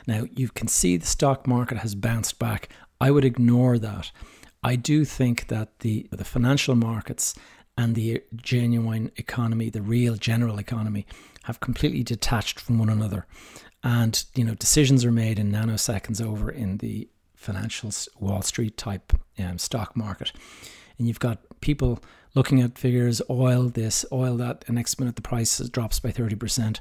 Now, 0.07 0.25
you 0.31 0.49
can 0.49 0.67
see 0.67 0.97
the 0.97 1.05
stock 1.05 1.47
market 1.47 1.77
has 1.79 1.95
bounced 1.95 2.39
back. 2.39 2.69
I 2.99 3.11
would 3.11 3.25
ignore 3.25 3.77
that. 3.79 4.11
I 4.61 4.75
do 4.75 5.05
think 5.05 5.47
that 5.47 5.79
the, 5.79 6.07
the 6.11 6.25
financial 6.25 6.75
markets 6.75 7.33
and 7.77 7.95
the 7.95 8.21
genuine 8.35 9.11
economy, 9.15 9.69
the 9.69 9.81
real 9.81 10.15
general 10.15 10.59
economy, 10.59 11.05
have 11.43 11.61
completely 11.61 12.03
detached 12.03 12.59
from 12.59 12.77
one 12.77 12.89
another. 12.89 13.25
And, 13.83 14.21
you 14.35 14.43
know, 14.43 14.55
decisions 14.55 15.05
are 15.05 15.11
made 15.11 15.39
in 15.39 15.51
nanoseconds 15.51 16.21
over 16.21 16.49
in 16.49 16.77
the 16.77 17.07
financial 17.35 17.91
Wall 18.19 18.41
Street 18.41 18.75
type 18.75 19.13
um, 19.39 19.57
stock 19.57 19.95
market. 19.95 20.33
And 20.97 21.07
you've 21.07 21.19
got 21.19 21.39
people 21.61 22.03
looking 22.35 22.61
at 22.61 22.77
figures, 22.77 23.21
oil 23.29 23.69
this, 23.69 24.05
oil 24.11 24.37
that, 24.37 24.63
and 24.67 24.75
next 24.75 24.99
minute 24.99 25.15
the 25.15 25.21
price 25.21 25.59
drops 25.69 25.99
by 25.99 26.11
30%. 26.11 26.79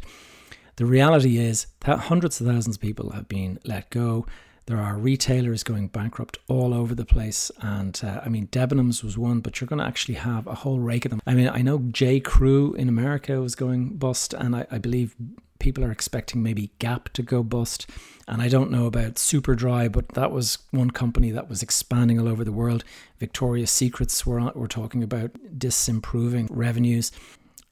The 0.77 0.87
reality 0.87 1.39
is 1.39 1.67
that 1.81 1.99
hundreds 1.99 2.41
of 2.41 2.47
thousands 2.47 2.77
of 2.77 2.83
people 2.83 3.11
have 3.11 3.29
been 3.29 3.59
let 3.65 3.91
go. 3.91 4.27
There 4.67 4.79
are 4.79 4.99
retailers 4.99 5.65
going 5.65 5.89
bankrupt 5.89 6.39
all 6.47 6.75
over 6.75 6.95
the 6.95 7.07
place. 7.07 7.51
And 7.63 7.99
uh, 8.05 8.21
I 8.25 8.29
mean, 8.29 8.49
Debenhams 8.49 9.03
was 9.03 9.17
one, 9.17 9.41
but 9.41 9.61
you're 9.61 9.67
going 9.67 9.81
to 9.81 9.87
actually 9.87 10.17
have 10.17 10.47
a 10.47 10.55
whole 10.55 10.79
rake 10.79 11.05
of 11.05 11.11
them. 11.11 11.23
I 11.27 11.35
mean, 11.35 11.49
I 11.49 11.63
know 11.63 11.79
J. 11.91 12.21
Crew 12.21 12.75
in 12.75 12.89
America 12.89 13.41
was 13.41 13.55
going 13.55 13.97
bust, 13.97 14.35
and 14.35 14.55
I, 14.55 14.67
I 14.71 14.79
believe 14.79 15.17
people 15.59 15.85
are 15.85 15.93
expecting 15.93 16.43
maybe 16.43 16.71
Gap 16.79 17.11
to 17.15 17.23
go 17.23 17.43
bust. 17.43 17.89
And 18.27 18.43
I 18.43 18.49
don't 18.49 18.71
know 18.71 18.87
about 18.87 19.15
Superdry, 19.15 19.91
but 19.91 20.09
that 20.11 20.31
was 20.31 20.59
one 20.71 20.91
company 20.91 21.31
that 21.31 21.49
was 21.49 21.63
expanding 21.63 22.21
all 22.21 22.29
over 22.29 22.45
the 22.45 22.53
world. 22.53 22.85
Victoria's 23.19 23.71
Secrets 23.71 24.27
were, 24.27 24.41
were 24.55 24.69
talking 24.69 25.03
about 25.03 25.33
disimproving 25.59 26.47
revenues. 26.51 27.11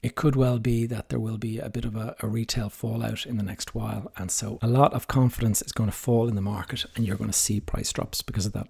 It 0.03 0.15
could 0.15 0.37
well 0.37 0.59
be 0.59 0.87
that 0.87 1.09
there 1.09 1.19
will 1.19 1.39
be 1.39 1.59
a 1.59 1.69
bit 1.69 1.85
of 1.85 1.97
a, 1.97 2.15
a 2.21 2.29
retail 2.29 2.69
fallout 2.69 3.27
in 3.27 3.39
the 3.39 3.43
next 3.43 3.75
while. 3.75 4.13
And 4.17 4.31
so 4.31 4.59
a 4.63 4.69
lot 4.69 4.93
of 4.95 5.09
confidence 5.09 5.63
is 5.63 5.73
going 5.73 5.91
to 5.91 5.97
fall 5.97 6.29
in 6.29 6.37
the 6.37 6.41
market, 6.41 6.85
and 6.95 7.07
you're 7.07 7.17
going 7.17 7.31
to 7.31 7.37
see 7.37 7.61
price 7.61 7.93
drops 7.93 8.23
because 8.23 8.47
of 8.47 8.53
that. 8.53 8.69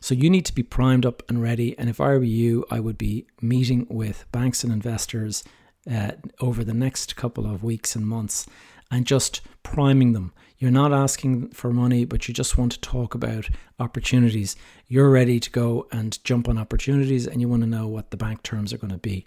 So 0.00 0.14
you 0.14 0.28
need 0.28 0.44
to 0.44 0.54
be 0.54 0.62
primed 0.62 1.06
up 1.06 1.22
and 1.28 1.40
ready. 1.40 1.78
And 1.78 1.88
if 1.88 2.00
I 2.00 2.08
were 2.08 2.22
you, 2.22 2.66
I 2.70 2.80
would 2.80 2.98
be 2.98 3.26
meeting 3.40 3.86
with 3.88 4.26
banks 4.32 4.62
and 4.62 4.72
investors 4.72 5.42
uh, 5.90 6.12
over 6.40 6.64
the 6.64 6.74
next 6.74 7.16
couple 7.16 7.46
of 7.46 7.62
weeks 7.62 7.94
and 7.94 8.06
months 8.06 8.46
and 8.90 9.06
just 9.06 9.40
priming 9.62 10.12
them. 10.12 10.32
You're 10.58 10.70
not 10.70 10.92
asking 10.92 11.48
for 11.48 11.72
money, 11.72 12.04
but 12.04 12.28
you 12.28 12.34
just 12.34 12.56
want 12.56 12.72
to 12.72 12.80
talk 12.80 13.14
about 13.14 13.48
opportunities. 13.78 14.56
You're 14.86 15.10
ready 15.10 15.40
to 15.40 15.50
go 15.50 15.86
and 15.90 16.22
jump 16.24 16.48
on 16.48 16.58
opportunities, 16.58 17.26
and 17.26 17.40
you 17.40 17.48
want 17.48 17.62
to 17.62 17.68
know 17.68 17.88
what 17.88 18.10
the 18.10 18.16
bank 18.16 18.42
terms 18.42 18.72
are 18.72 18.78
going 18.78 18.92
to 18.92 18.98
be, 18.98 19.26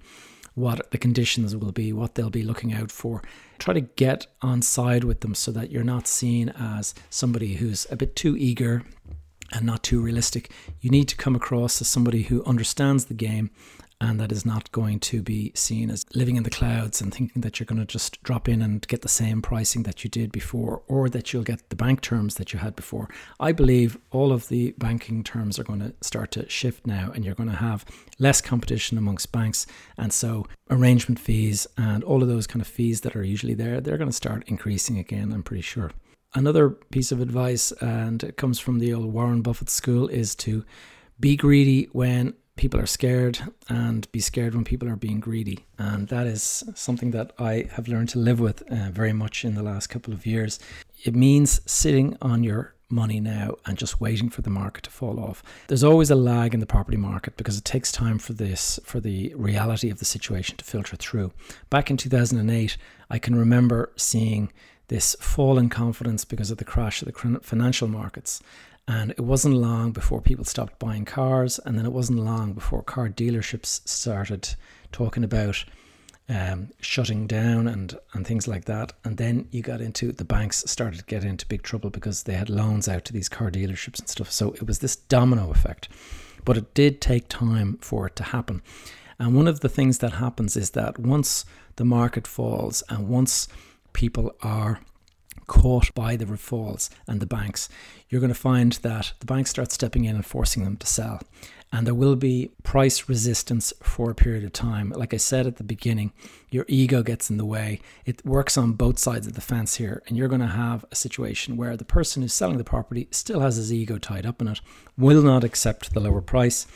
what 0.56 0.90
the 0.92 0.98
conditions 0.98 1.56
will 1.56 1.74
be, 1.74 1.92
what 1.92 2.16
they'll 2.16 2.30
be 2.30 2.44
looking 2.44 2.74
out 2.74 2.92
for. 2.92 3.22
Try 3.60 3.74
to 3.74 3.82
get 3.82 4.26
on 4.42 4.62
side 4.62 5.04
with 5.04 5.20
them 5.20 5.36
so 5.36 5.52
that 5.52 5.70
you're 5.70 5.84
not 5.84 6.08
seen 6.08 6.50
as 6.58 6.96
somebody 7.10 7.56
who's 7.56 7.86
a 7.92 7.98
bit 7.98 8.16
too 8.16 8.38
eager 8.38 8.84
and 9.52 9.66
not 9.66 9.84
too 9.84 10.02
realistic. 10.02 10.52
You 10.80 10.90
need 10.90 11.08
to 11.10 11.16
come 11.16 11.36
across 11.36 11.82
as 11.82 11.88
somebody 11.88 12.24
who 12.24 12.44
understands 12.46 13.06
the 13.06 13.14
game 13.14 13.52
and 14.00 14.20
that 14.20 14.32
is 14.32 14.46
not 14.46 14.72
going 14.72 15.00
to 15.00 15.22
be 15.22 15.52
seen 15.56 15.90
as 15.90 16.06
living 16.14 16.36
in 16.36 16.44
the 16.44 16.50
clouds 16.50 17.02
and 17.02 17.14
thinking 17.14 17.42
that 17.42 17.60
you're 17.60 17.66
going 17.66 17.80
to 17.80 17.86
just 17.86 18.22
drop 18.22 18.48
in 18.48 18.62
and 18.62 18.88
get 18.88 19.02
the 19.02 19.10
same 19.10 19.42
pricing 19.42 19.84
that 19.84 20.04
you 20.04 20.10
did 20.10 20.32
before 20.32 20.84
or 20.88 21.10
that 21.10 21.34
you'll 21.34 21.44
get 21.44 21.70
the 21.70 21.76
bank 21.76 22.02
terms 22.02 22.36
that 22.36 22.54
you 22.54 22.60
had 22.60 22.76
before. 22.76 23.10
I 23.40 23.52
believe 23.52 23.98
all 24.12 24.32
of 24.32 24.50
the 24.50 24.74
banking 24.78 25.24
terms 25.24 25.58
are 25.58 25.64
going 25.64 25.80
to 25.80 25.94
start 26.02 26.32
to 26.32 26.48
shift 26.48 26.86
now 26.86 27.12
and 27.14 27.26
you're 27.26 27.36
going 27.36 27.50
to 27.50 27.56
have 27.56 27.86
less 28.20 28.40
competition 28.40 28.98
amongst 28.98 29.32
banks 29.32 29.66
and 29.98 30.14
so 30.14 30.46
arrangement 30.70 31.20
fees 31.20 31.66
and 31.78 32.04
all 32.04 32.22
of 32.22 32.28
those 32.28 32.46
kind 32.46 32.62
of 32.62 32.68
fees 32.68 33.02
that 33.02 33.16
are 33.16 33.24
usually 33.24 33.54
there 33.56 33.82
they're 33.82 33.98
going 33.98 34.10
to 34.10 34.16
start 34.16 34.44
increasing 34.48 35.00
again 35.00 35.32
I'm 35.32 35.44
pretty 35.44 35.62
sure. 35.62 35.92
Another 36.36 36.70
piece 36.70 37.12
of 37.12 37.20
advice 37.20 37.72
and 37.82 38.24
it 38.24 38.38
comes 38.38 38.60
from 38.60 38.78
the 38.78 38.94
old 38.94 39.12
Warren 39.12 39.42
Buffett 39.42 39.70
school 39.70 40.08
is 40.08 40.36
to 40.36 40.66
be 41.20 41.36
greedy 41.36 41.90
when 41.94 42.36
people 42.58 42.80
are 42.80 42.88
scared 42.88 43.40
and 43.70 44.12
be 44.12 44.20
scared 44.20 44.54
when 44.54 44.66
people 44.66 44.90
are 44.90 44.96
being 44.96 45.20
greedy. 45.20 45.66
And 45.78 46.08
that 46.10 46.28
is 46.28 46.64
something 46.76 47.12
that 47.12 47.32
I 47.40 47.70
have 47.72 47.88
learned 47.88 48.10
to 48.10 48.20
live 48.20 48.40
with 48.40 48.62
uh, 48.72 48.90
very 48.92 49.14
much 49.14 49.46
in 49.46 49.56
the 49.56 49.64
last 49.64 49.88
couple 49.88 50.14
of 50.14 50.26
years. 50.26 50.60
It 51.04 51.16
means 51.16 51.62
sitting 51.66 52.18
on 52.22 52.44
your 52.44 52.74
money 52.90 53.20
now 53.20 53.56
and 53.66 53.78
just 53.78 54.00
waiting 54.00 54.30
for 54.30 54.42
the 54.42 54.50
market 54.50 54.84
to 54.86 54.90
fall 54.90 55.20
off. 55.20 55.44
There's 55.68 55.84
always 55.84 56.10
a 56.10 56.16
lag 56.16 56.54
in 56.54 56.60
the 56.60 56.66
property 56.66 56.98
market 56.98 57.38
because 57.38 57.58
it 57.58 57.66
takes 57.66 57.92
time 57.92 58.18
for 58.18 58.34
this 58.34 58.80
for 58.84 59.00
the 59.00 59.34
reality 59.36 59.90
of 59.90 60.00
the 60.00 60.06
situation 60.06 60.58
to 60.58 60.66
filter 60.66 60.96
through. 60.96 61.32
Back 61.70 61.92
in 61.92 61.98
2008, 61.98 62.78
I 63.10 63.20
can 63.20 63.36
remember 63.36 63.92
seeing 63.98 64.52
this 64.88 65.16
fall 65.20 65.58
in 65.58 65.70
confidence 65.70 66.24
because 66.24 66.50
of 66.50 66.60
the 66.60 66.66
crash 66.66 67.02
of 67.02 67.12
the 67.12 67.40
financial 67.42 67.90
markets 67.90 68.42
and 68.88 69.12
it 69.12 69.20
wasn't 69.20 69.56
long 69.56 69.92
before 69.92 70.22
people 70.22 70.46
stopped 70.46 70.80
buying 70.80 71.06
cars, 71.06 71.60
and 71.66 71.78
then 71.78 71.86
it 71.86 71.92
wasn't 71.92 72.20
long 72.20 72.54
before 72.54 72.82
car 72.82 73.10
dealerships 73.10 73.88
started 73.88 74.56
talking 74.92 75.24
about 75.24 75.66
um, 76.30 76.70
shutting 76.82 77.28
down 77.28 77.68
and, 77.68 77.98
and 78.14 78.26
things 78.26 78.48
like 78.48 78.66
that. 78.66 78.94
And 79.04 79.18
then 79.18 79.48
you 79.52 79.62
got 79.62 79.82
into 79.82 80.12
the 80.12 80.26
banks 80.26 80.64
started 80.68 81.00
to 81.00 81.06
get 81.06 81.24
into 81.24 81.46
big 81.46 81.64
trouble 81.64 81.90
because 81.90 82.24
they 82.24 82.34
had 82.34 82.50
loans 82.50 82.88
out 82.88 83.06
to 83.06 83.14
these 83.14 83.30
car 83.30 83.50
dealerships 83.50 84.00
and 84.00 84.10
stuff. 84.10 84.32
So 84.32 84.52
it 84.54 84.68
was 84.68 84.80
this 84.80 84.96
domino 84.96 85.52
effect. 85.52 85.90
But 86.44 86.58
it 86.58 86.74
did 86.74 87.02
take 87.02 87.28
time 87.30 87.78
for 87.82 88.08
it 88.08 88.16
to 88.18 88.24
happen. 88.24 88.62
And 89.20 89.36
one 89.36 89.48
of 89.48 89.62
the 89.62 89.70
things 89.70 89.98
that 90.00 90.14
happens 90.14 90.56
is 90.56 90.72
that 90.72 91.00
once 91.00 91.46
the 91.78 91.86
market 91.86 92.28
falls 92.28 92.84
and 92.90 93.08
once 93.08 93.48
people 93.94 94.36
are 94.42 94.80
caught 95.46 95.94
by 95.94 96.16
the 96.16 96.38
falls 96.38 96.90
and 97.08 97.20
the 97.20 97.26
banks, 97.26 97.70
you're 98.10 98.22
going 98.22 98.34
to 98.34 98.40
find 98.40 98.74
that 98.74 99.14
the 99.20 99.26
banks 99.26 99.52
start 99.52 99.72
stepping 99.72 100.06
in 100.06 100.16
and 100.16 100.26
forcing 100.26 100.64
them 100.64 100.78
to 100.78 100.88
sell. 100.88 101.22
And 101.72 101.86
there 101.86 101.94
will 101.94 102.16
be 102.16 102.52
price 102.64 103.10
resistance 103.10 103.74
for 103.84 104.10
a 104.10 104.16
period 104.16 104.46
of 104.46 104.54
time. 104.54 104.90
Like 104.92 105.14
I 105.14 105.18
said 105.18 105.46
at 105.46 105.58
the 105.58 105.64
beginning, 105.66 106.14
your 106.50 106.64
ego 106.70 107.04
gets 107.04 107.30
in 107.30 107.36
the 107.36 107.46
way. 107.46 107.82
It 108.06 108.26
works 108.26 108.58
on 108.58 108.74
both 108.74 108.98
sides 108.98 109.28
of 109.28 109.34
the 109.34 109.42
fence 109.42 109.76
here. 109.76 110.02
And 110.08 110.16
you're 110.16 110.30
going 110.30 110.42
to 110.42 110.48
have 110.48 110.86
a 110.92 110.96
situation 110.96 111.58
where 111.58 111.76
the 111.76 111.84
person 111.84 112.22
who's 112.22 112.34
selling 112.34 112.58
the 112.58 112.64
property 112.64 113.10
still 113.12 113.42
has 113.42 113.58
his 113.58 113.74
ego 113.74 113.98
tied 113.98 114.26
up 114.26 114.42
in 114.42 114.48
it, 114.48 114.62
will 114.98 115.22
not 115.22 115.44
accept 115.44 115.94
the 115.94 116.00
lower 116.00 116.22
price. 116.22 116.68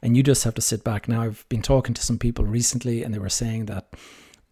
And 0.00 0.16
you 0.16 0.22
just 0.22 0.44
have 0.44 0.54
to 0.54 0.62
sit 0.62 0.82
back. 0.82 1.08
Now, 1.08 1.22
I've 1.22 1.44
been 1.50 1.62
talking 1.62 1.92
to 1.92 2.02
some 2.02 2.18
people 2.18 2.46
recently, 2.46 3.02
and 3.02 3.12
they 3.12 3.18
were 3.18 3.28
saying 3.28 3.66
that 3.66 3.92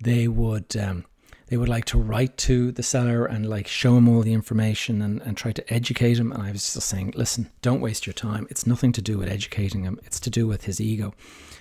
they 0.00 0.28
would. 0.28 0.76
Um, 0.76 1.04
they 1.48 1.56
would 1.56 1.68
like 1.68 1.84
to 1.86 1.98
write 1.98 2.36
to 2.38 2.72
the 2.72 2.82
seller 2.82 3.24
and 3.24 3.48
like 3.48 3.68
show 3.68 3.96
him 3.96 4.08
all 4.08 4.22
the 4.22 4.32
information 4.32 5.00
and, 5.00 5.22
and 5.22 5.36
try 5.36 5.52
to 5.52 5.72
educate 5.72 6.18
him. 6.18 6.32
And 6.32 6.42
I 6.42 6.50
was 6.50 6.74
just 6.74 6.88
saying, 6.88 7.12
listen, 7.16 7.50
don't 7.62 7.80
waste 7.80 8.06
your 8.06 8.14
time. 8.14 8.46
It's 8.50 8.66
nothing 8.66 8.92
to 8.92 9.02
do 9.02 9.18
with 9.18 9.28
educating 9.28 9.84
him, 9.84 10.00
it's 10.04 10.20
to 10.20 10.30
do 10.30 10.46
with 10.46 10.64
his 10.64 10.80
ego. 10.80 11.14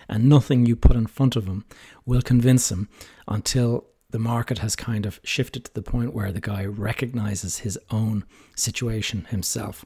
And 0.07 0.29
nothing 0.29 0.65
you 0.65 0.75
put 0.75 0.95
in 0.95 1.07
front 1.07 1.35
of 1.35 1.47
him 1.47 1.65
will 2.05 2.21
convince 2.21 2.71
him 2.71 2.89
until 3.27 3.85
the 4.11 4.19
market 4.19 4.59
has 4.59 4.75
kind 4.75 5.05
of 5.05 5.19
shifted 5.23 5.65
to 5.65 5.73
the 5.73 5.81
point 5.81 6.13
where 6.13 6.31
the 6.31 6.39
guy 6.39 6.63
recognizes 6.65 7.59
his 7.59 7.77
own 7.89 8.23
situation 8.55 9.27
himself. 9.29 9.83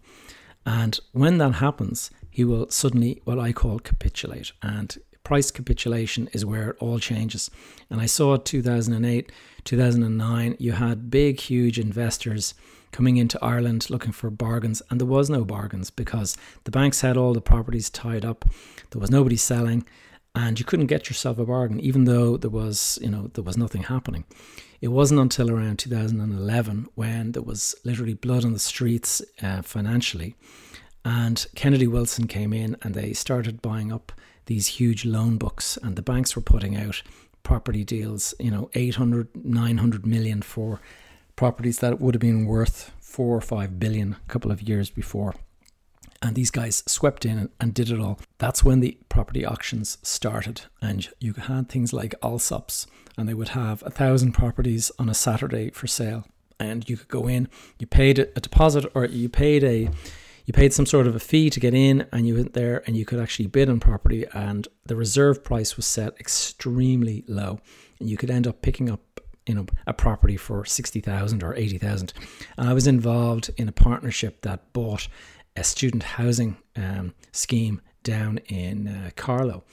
And 0.66 1.00
when 1.14 1.38
that 1.38 1.54
happens, 1.56 2.12
he 2.30 2.44
will 2.44 2.70
suddenly, 2.70 3.22
what 3.24 3.40
I 3.40 3.54
call, 3.54 3.80
capitulate. 3.80 4.52
And 4.62 4.98
price 5.24 5.52
capitulation 5.52 6.30
is 6.34 6.46
where 6.46 6.72
it 6.72 6.78
all 6.80 7.00
changes. 7.00 7.50
And 7.90 8.02
I 8.02 8.06
saw 8.06 8.38
2008, 8.38 9.32
2009, 9.64 10.56
you 10.60 10.74
had 10.74 11.10
big, 11.10 11.40
huge 11.40 11.80
investors 11.80 12.54
coming 12.92 13.18
into 13.18 13.44
Ireland 13.44 13.90
looking 13.90 14.12
for 14.12 14.30
bargains, 14.30 14.82
and 14.90 15.00
there 15.00 15.08
was 15.08 15.30
no 15.30 15.46
bargains 15.46 15.90
because 15.90 16.38
the 16.64 16.72
banks 16.72 17.02
had 17.02 17.18
all 17.18 17.34
the 17.34 17.42
properties 17.42 17.90
tied 17.90 18.26
up. 18.26 18.46
There 18.92 19.00
was 19.00 19.12
nobody 19.12 19.36
selling, 19.36 19.86
and 20.36 20.60
you 20.60 20.66
couldn't 20.66 20.88
get 20.88 21.10
yourself 21.10 21.38
a 21.38 21.46
bargain, 21.46 21.80
even 21.80 22.06
though 22.06 22.38
there 22.38 22.50
was, 22.50 22.98
you 23.02 23.10
know, 23.10 23.30
there 23.34 23.44
was 23.44 23.58
nothing 23.58 23.84
happening. 23.84 24.26
It 24.82 24.90
wasn't 24.90 25.20
until 25.20 25.52
around 25.52 25.78
2011 25.80 26.88
when 26.96 27.34
there 27.34 27.44
was 27.44 27.76
literally 27.84 28.14
blood 28.14 28.46
on 28.46 28.54
the 28.54 28.60
streets 28.60 29.22
uh, 29.42 29.62
financially, 29.62 30.36
and 31.04 31.46
Kennedy 31.56 31.88
Wilson 31.88 32.28
came 32.28 32.54
in 32.54 32.76
and 32.82 32.94
they 32.94 33.14
started 33.14 33.62
buying 33.62 33.92
up 33.92 34.12
these 34.46 34.68
huge 34.68 35.06
loan 35.06 35.38
books, 35.38 35.78
and 35.84 35.96
the 35.96 36.02
banks 36.02 36.36
were 36.36 36.42
putting 36.42 36.76
out 36.76 37.02
property 37.50 37.84
deals, 37.84 38.36
you 38.40 38.52
know, 38.52 38.70
800, 38.76 39.28
900 39.44 40.06
million 40.06 40.44
for 40.44 40.80
properties 41.36 41.80
that 41.80 42.00
would 42.00 42.14
have 42.14 42.22
been 42.22 42.46
worth 42.46 42.92
four 43.00 43.36
or 43.36 43.42
five 43.42 43.80
billion 43.80 44.18
a 44.24 44.32
couple 44.32 44.52
of 44.52 44.62
years 44.62 44.92
before. 44.92 45.34
And 46.22 46.36
these 46.36 46.52
guys 46.52 46.84
swept 46.86 47.26
in 47.26 47.50
and 47.60 47.74
did 47.74 47.90
it 47.90 48.00
all. 48.00 48.20
That's 48.38 48.64
when 48.64 48.82
the 48.82 49.00
property 49.10 49.44
auctions 49.44 49.98
started. 50.04 50.62
And 50.80 51.10
you 51.20 51.34
had 51.34 51.70
things 51.70 51.92
like 51.92 52.14
Allsops, 52.22 52.86
and 53.18 53.28
they 53.28 53.34
would 53.34 53.50
have 53.50 53.82
a 53.84 53.90
thousand 53.90 54.34
properties 54.34 54.92
on 55.00 55.10
a 55.10 55.16
Saturday 55.16 55.72
for 55.72 55.88
sale. 55.88 56.26
And 56.60 56.88
you 56.88 56.98
could 56.98 57.08
go 57.08 57.28
in, 57.28 57.48
you 57.80 57.88
paid 57.88 58.20
a 58.20 58.26
deposit 58.40 58.86
or 58.94 59.06
you 59.06 59.28
paid 59.28 59.64
a 59.64 59.90
you 60.50 60.54
paid 60.54 60.74
some 60.74 60.88
sort 60.88 61.06
of 61.06 61.16
a 61.16 61.20
fee 61.20 61.52
to 61.52 61.60
get 61.60 61.76
in, 61.76 62.08
and 62.12 62.28
you 62.28 62.34
went 62.34 62.54
there 62.54 62.82
and 62.88 62.98
you 62.98 63.06
could 63.06 63.20
actually 63.20 63.46
bid 63.46 63.70
on 63.70 63.80
property, 63.80 64.26
and 64.34 64.68
the 64.84 64.96
reserve 64.96 65.44
price 65.44 65.78
was 65.78 65.86
set 65.86 66.20
extremely 66.20 67.24
low, 67.28 67.60
and 68.00 68.10
you 68.10 68.18
could 68.18 68.32
end 68.32 68.48
up 68.48 68.64
picking 68.64 68.90
up 68.90 69.22
you 69.46 69.54
know 69.54 69.68
a 69.86 69.94
property 69.94 70.38
for 70.38 70.66
60,000 70.66 71.44
or 71.44 71.56
80,000 71.56 72.14
and 72.58 72.70
I 72.70 72.74
was 72.74 72.88
involved 72.88 73.50
in 73.58 73.68
a 73.68 73.72
partnership 73.72 74.42
that 74.42 74.74
bought 74.74 75.08
a 75.56 75.64
student 75.64 76.04
housing 76.04 76.58
um, 76.76 77.14
scheme 77.32 77.82
down 78.04 78.40
in 78.48 78.88
uh, 78.88 79.10
Carlow. 79.16 79.64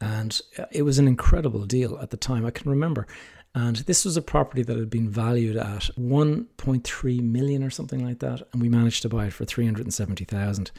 And 0.00 0.40
uh, 0.58 0.66
it 0.70 0.82
was 0.82 0.98
an 0.98 1.08
incredible 1.08 1.64
deal 1.64 1.98
at 1.98 2.10
the 2.10 2.16
time. 2.16 2.44
I 2.44 2.50
can 2.50 2.70
remember 2.70 3.06
and 3.54 3.76
this 3.76 4.04
was 4.04 4.16
a 4.16 4.22
property 4.22 4.62
that 4.62 4.76
had 4.76 4.90
been 4.90 5.08
valued 5.08 5.56
at 5.56 5.90
1.3 5.98 7.20
million 7.20 7.62
or 7.62 7.70
something 7.70 8.04
like 8.04 8.18
that 8.18 8.42
and 8.52 8.60
we 8.60 8.68
managed 8.68 9.02
to 9.02 9.08
buy 9.08 9.26
it 9.26 9.32
for 9.32 9.44
370,000 9.44 10.70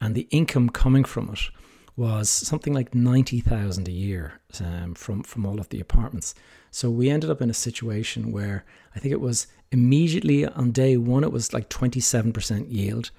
and 0.00 0.14
the 0.14 0.28
income 0.30 0.68
coming 0.68 1.04
from 1.04 1.30
it 1.30 1.50
was 1.94 2.30
something 2.30 2.72
like 2.72 2.94
90,000 2.94 3.86
a 3.86 3.92
year 3.92 4.40
um, 4.64 4.94
from 4.94 5.22
from 5.22 5.44
all 5.44 5.60
of 5.60 5.68
the 5.68 5.80
apartments 5.80 6.34
so 6.72 6.90
we 6.90 7.10
ended 7.10 7.28
up 7.28 7.42
in 7.42 7.50
a 7.50 7.54
situation 7.54 8.32
where 8.32 8.64
I 8.96 8.98
think 8.98 9.12
it 9.12 9.20
was 9.20 9.46
immediately 9.70 10.46
on 10.46 10.72
day 10.72 10.96
one, 10.96 11.22
it 11.22 11.30
was 11.30 11.52
like 11.52 11.68
27% 11.68 12.72
yield. 12.72 13.10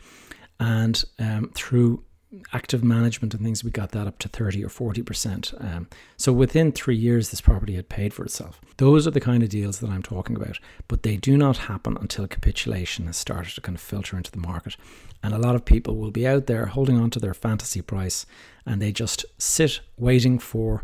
And 0.60 1.04
um, 1.20 1.52
through 1.54 2.04
active 2.52 2.84
management 2.84 3.34
and 3.34 3.44
things, 3.44 3.64
we 3.64 3.72
got 3.72 3.92
that 3.92 4.08
up 4.08 4.20
to 4.20 4.28
30 4.28 4.64
or 4.64 4.70
40%. 4.70 5.64
Um, 5.64 5.88
so 6.18 6.34
within 6.34 6.72
three 6.72 6.96
years, 6.96 7.30
this 7.30 7.42
property 7.42 7.76
had 7.76 7.90
paid 7.90 8.14
for 8.14 8.24
itself. 8.24 8.60
Those 8.78 9.08
are 9.08 9.12
the 9.12 9.20
kind 9.20 9.44
of 9.44 9.50
deals 9.50 9.80
that 9.80 9.90
I'm 9.90 10.04
talking 10.04 10.36
about, 10.36 10.60
but 10.88 11.04
they 11.04 11.18
do 11.18 11.38
not 11.38 11.58
happen 11.58 11.98
until 12.00 12.28
capitulation 12.28 13.08
has 13.08 13.18
started 13.18 13.54
to 13.56 13.62
kind 13.62 13.76
of 13.76 13.82
filter 13.82 14.18
into 14.18 14.32
the 14.32 14.40
market. 14.40 14.76
And 15.22 15.34
a 15.34 15.40
lot 15.40 15.56
of 15.56 15.66
people 15.66 15.96
will 15.96 16.12
be 16.12 16.28
out 16.28 16.48
there 16.48 16.66
holding 16.68 16.98
on 16.98 17.10
to 17.12 17.20
their 17.20 17.34
fantasy 17.34 17.82
price 17.82 18.26
and 18.66 18.82
they 18.82 18.92
just 18.92 19.26
sit 19.38 19.82
waiting 19.98 20.40
for 20.40 20.84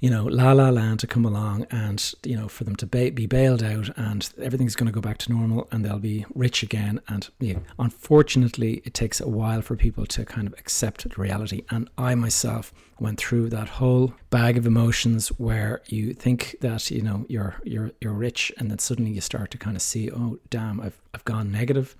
you 0.00 0.08
know, 0.08 0.24
La 0.24 0.52
La 0.52 0.70
Land 0.70 0.98
to 1.00 1.06
come 1.06 1.26
along 1.26 1.66
and, 1.70 2.14
you 2.24 2.36
know, 2.36 2.48
for 2.48 2.64
them 2.64 2.74
to 2.76 2.86
ba- 2.86 3.12
be 3.12 3.26
bailed 3.26 3.62
out 3.62 3.90
and 3.96 4.32
everything's 4.40 4.74
going 4.74 4.86
to 4.86 4.92
go 4.92 5.00
back 5.00 5.18
to 5.18 5.32
normal 5.32 5.68
and 5.70 5.84
they'll 5.84 5.98
be 5.98 6.24
rich 6.34 6.62
again. 6.62 7.00
And 7.08 7.28
you 7.38 7.54
know, 7.54 7.62
unfortunately, 7.78 8.82
it 8.84 8.94
takes 8.94 9.20
a 9.20 9.28
while 9.28 9.60
for 9.60 9.76
people 9.76 10.06
to 10.06 10.24
kind 10.24 10.46
of 10.46 10.54
accept 10.54 11.08
the 11.08 11.20
reality. 11.20 11.64
And 11.70 11.90
I 11.98 12.14
myself 12.14 12.72
went 12.98 13.18
through 13.18 13.50
that 13.50 13.68
whole 13.68 14.14
bag 14.30 14.56
of 14.56 14.66
emotions 14.66 15.28
where 15.28 15.82
you 15.86 16.14
think 16.14 16.56
that, 16.60 16.90
you 16.90 17.02
know, 17.02 17.26
you're, 17.28 17.56
you're, 17.64 17.90
you're 18.00 18.12
rich 18.12 18.52
and 18.56 18.70
then 18.70 18.78
suddenly 18.78 19.10
you 19.10 19.20
start 19.20 19.50
to 19.50 19.58
kind 19.58 19.76
of 19.76 19.82
see, 19.82 20.10
oh, 20.10 20.38
damn, 20.48 20.80
I've, 20.80 21.00
I've 21.14 21.24
gone 21.24 21.50
negative 21.50 21.94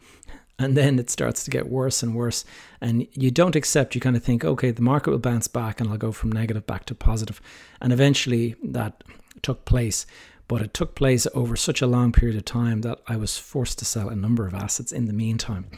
and 0.60 0.76
then 0.76 0.98
it 0.98 1.08
starts 1.08 1.42
to 1.44 1.50
get 1.50 1.68
worse 1.68 2.02
and 2.02 2.14
worse. 2.14 2.44
And 2.80 3.06
you 3.12 3.30
don't 3.30 3.56
accept 3.56 3.94
you 3.94 4.00
kind 4.00 4.16
of 4.16 4.22
think 4.22 4.44
okay 4.44 4.70
the 4.70 4.82
market 4.82 5.10
will 5.10 5.18
bounce 5.18 5.48
back 5.48 5.80
and 5.80 5.90
i'll 5.90 5.96
go 5.96 6.12
from 6.12 6.30
negative 6.30 6.66
back 6.66 6.84
to 6.86 6.94
positive. 6.94 7.40
And 7.80 7.92
eventually 7.92 8.54
that 8.62 9.02
took 9.42 9.64
place. 9.64 10.06
But 10.46 10.62
it 10.62 10.74
took 10.74 10.94
place 10.94 11.26
over 11.32 11.56
such 11.56 11.80
a 11.80 11.86
long 11.86 12.12
period 12.12 12.36
of 12.36 12.44
time 12.44 12.82
that 12.82 13.00
i 13.08 13.16
was 13.16 13.38
forced 13.38 13.78
to 13.78 13.84
sell 13.84 14.08
a 14.08 14.16
number 14.16 14.46
of 14.46 14.54
assets 14.54 14.92
in 14.92 15.06
the 15.06 15.12
meantime. 15.12 15.70